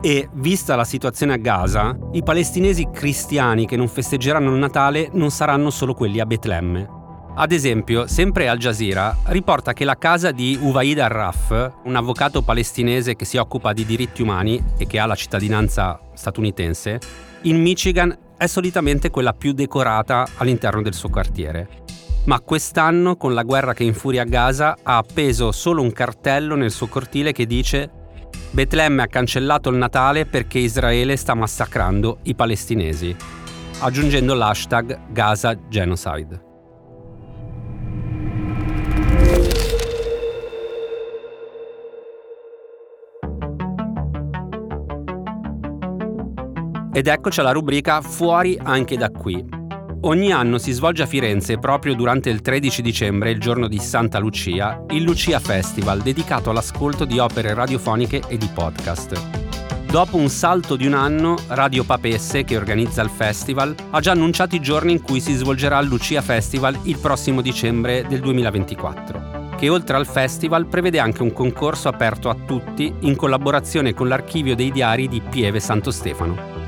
E, 0.02 0.28
vista 0.34 0.76
la 0.76 0.84
situazione 0.84 1.34
a 1.34 1.38
Gaza, 1.38 1.98
i 2.12 2.22
palestinesi 2.22 2.90
cristiani 2.92 3.66
che 3.66 3.78
non 3.78 3.88
festeggeranno 3.88 4.52
il 4.52 4.60
Natale 4.60 5.10
non 5.14 5.32
saranno 5.32 5.70
solo 5.70 5.94
quelli 5.94 6.20
a 6.20 6.26
Betlemme, 6.26 6.99
ad 7.42 7.54
esempio, 7.54 8.06
sempre 8.06 8.50
Al 8.50 8.58
Jazeera 8.58 9.16
riporta 9.28 9.72
che 9.72 9.86
la 9.86 9.98
casa 9.98 10.32
di 10.32 10.60
Uvaid 10.62 11.00
Arraf, 11.00 11.72
un 11.86 11.96
avvocato 11.96 12.42
palestinese 12.42 13.16
che 13.16 13.24
si 13.24 13.38
occupa 13.38 13.72
di 13.72 13.86
diritti 13.86 14.22
umani 14.22 14.62
e 14.78 14.86
che 14.86 15.00
ha 15.00 15.06
la 15.06 15.16
cittadinanza 15.16 16.02
statunitense, 16.14 17.00
in 17.44 17.62
Michigan 17.62 18.14
è 18.36 18.46
solitamente 18.46 19.10
quella 19.10 19.32
più 19.32 19.54
decorata 19.54 20.28
all'interno 20.36 20.82
del 20.82 20.94
suo 20.94 21.08
quartiere. 21.08 21.86
Ma 22.26 22.42
quest'anno, 22.42 23.16
con 23.16 23.34
la 23.34 23.44
guerra 23.44 23.74
che 23.74 23.86
infuria 23.86 24.26
Gaza, 24.26 24.76
ha 24.84 24.98
appeso 24.98 25.54
solo 25.54 25.82
un 25.82 25.94
cartello 25.94 26.56
nel 26.56 26.72
suo 26.72 26.88
cortile 26.88 27.32
che 27.32 27.46
dice 27.46 27.90
Betlemme 28.52 29.04
ha 29.04 29.08
cancellato 29.08 29.70
il 29.70 29.78
Natale 29.78 30.26
perché 30.26 30.60
Israele 30.60 31.16
sta 31.16 31.36
massacrando 31.36 32.20
i 32.24 32.36
palestinesi, 32.36 33.16
aggiungendo 33.80 34.34
l'hashtag 34.34 35.12
Gaza 35.14 35.58
Genocide. 35.70 36.48
Ed 46.92 47.06
eccoci 47.06 47.40
alla 47.40 47.52
rubrica 47.52 48.02
Fuori 48.02 48.60
anche 48.62 48.98
da 48.98 49.12
qui. 49.12 49.46
Ogni 50.02 50.32
anno 50.32 50.58
si 50.58 50.72
svolge 50.72 51.04
a 51.04 51.06
Firenze, 51.06 51.60
proprio 51.60 51.94
durante 51.94 52.30
il 52.30 52.42
13 52.42 52.82
dicembre, 52.82 53.30
il 53.30 53.40
giorno 53.40 53.68
di 53.68 53.78
Santa 53.78 54.18
Lucia, 54.18 54.84
il 54.90 55.04
Lucia 55.04 55.40
Festival 55.40 56.02
dedicato 56.02 56.50
all'ascolto 56.50 57.06
di 57.06 57.20
opere 57.20 57.54
radiofoniche 57.54 58.24
e 58.28 58.38
di 58.38 58.50
podcast. 58.52 59.22
Dopo 59.86 60.18
un 60.18 60.30
salto 60.30 60.76
di 60.76 60.88
un 60.88 60.94
anno, 60.94 61.36
Radio 61.48 61.84
Papesse, 61.84 62.44
che 62.44 62.58
organizza 62.58 63.04
il 63.04 63.10
festival, 63.10 63.76
ha 63.92 64.00
già 64.00 64.12
annunciato 64.12 64.56
i 64.56 64.62
giorni 64.62 64.94
in 64.94 65.02
cui 65.02 65.20
si 65.20 65.34
svolgerà 65.34 65.80
il 65.80 65.88
Lucia 65.88 66.22
Festival 66.22 66.80
il 66.84 66.98
prossimo 66.98 67.42
dicembre 67.42 68.04
del 68.08 68.20
2024, 68.20 69.50
che 69.58 69.70
oltre 69.70 69.96
al 69.96 70.08
festival 70.08 70.66
prevede 70.66 70.98
anche 70.98 71.22
un 71.22 71.34
concorso 71.34 71.88
aperto 71.88 72.30
a 72.30 72.36
tutti 72.46 72.92
in 73.02 73.16
collaborazione 73.16 73.94
con 73.94 74.08
l'archivio 74.08 74.56
dei 74.56 74.72
diari 74.72 75.08
di 75.08 75.22
Pieve 75.22 75.60
Santo 75.60 75.92
Stefano. 75.92 76.59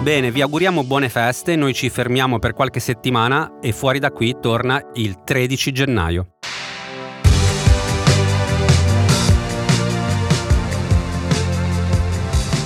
Bene, 0.00 0.30
vi 0.30 0.42
auguriamo 0.42 0.84
buone 0.84 1.08
feste, 1.08 1.56
noi 1.56 1.72
ci 1.72 1.88
fermiamo 1.88 2.38
per 2.38 2.52
qualche 2.52 2.80
settimana 2.80 3.58
e 3.60 3.72
fuori 3.72 3.98
da 3.98 4.10
qui 4.10 4.36
torna 4.40 4.82
il 4.94 5.24
13 5.24 5.72
gennaio. 5.72 6.26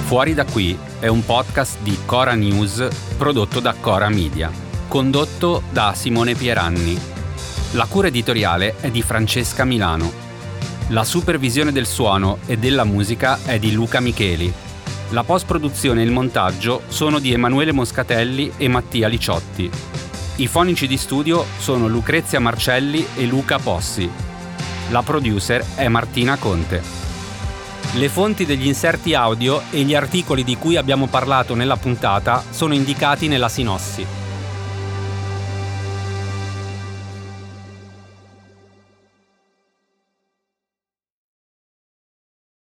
Fuori 0.08 0.32
da 0.32 0.46
qui 0.46 0.76
è 1.00 1.06
un 1.06 1.22
podcast 1.22 1.80
di 1.82 1.94
Cora 2.06 2.34
News 2.34 2.88
prodotto 3.18 3.60
da 3.60 3.74
Cora 3.78 4.08
Media, 4.08 4.50
condotto 4.88 5.62
da 5.70 5.92
Simone 5.94 6.34
Pieranni. 6.34 6.98
La 7.72 7.84
cura 7.84 8.08
editoriale 8.08 8.76
è 8.80 8.90
di 8.90 9.02
Francesca 9.02 9.66
Milano. 9.66 10.10
La 10.88 11.04
supervisione 11.04 11.72
del 11.72 11.84
suono 11.84 12.38
e 12.46 12.56
della 12.56 12.84
musica 12.84 13.38
è 13.44 13.58
di 13.58 13.72
Luca 13.72 14.00
Micheli. 14.00 14.50
La 15.12 15.24
post-produzione 15.24 16.02
e 16.02 16.04
il 16.04 16.10
montaggio 16.10 16.82
sono 16.88 17.18
di 17.18 17.32
Emanuele 17.32 17.72
Moscatelli 17.72 18.52
e 18.58 18.68
Mattia 18.68 19.08
Liciotti. 19.08 19.70
I 20.36 20.46
fonici 20.46 20.86
di 20.86 20.98
studio 20.98 21.46
sono 21.56 21.88
Lucrezia 21.88 22.38
Marcelli 22.40 23.06
e 23.16 23.24
Luca 23.24 23.58
Possi. 23.58 24.08
La 24.90 25.02
producer 25.02 25.64
è 25.76 25.88
Martina 25.88 26.36
Conte. 26.36 26.82
Le 27.94 28.08
fonti 28.10 28.44
degli 28.44 28.66
inserti 28.66 29.14
audio 29.14 29.62
e 29.70 29.80
gli 29.80 29.94
articoli 29.94 30.44
di 30.44 30.58
cui 30.58 30.76
abbiamo 30.76 31.06
parlato 31.06 31.54
nella 31.54 31.76
puntata 31.76 32.44
sono 32.50 32.74
indicati 32.74 33.28
nella 33.28 33.48
sinossi. 33.48 34.27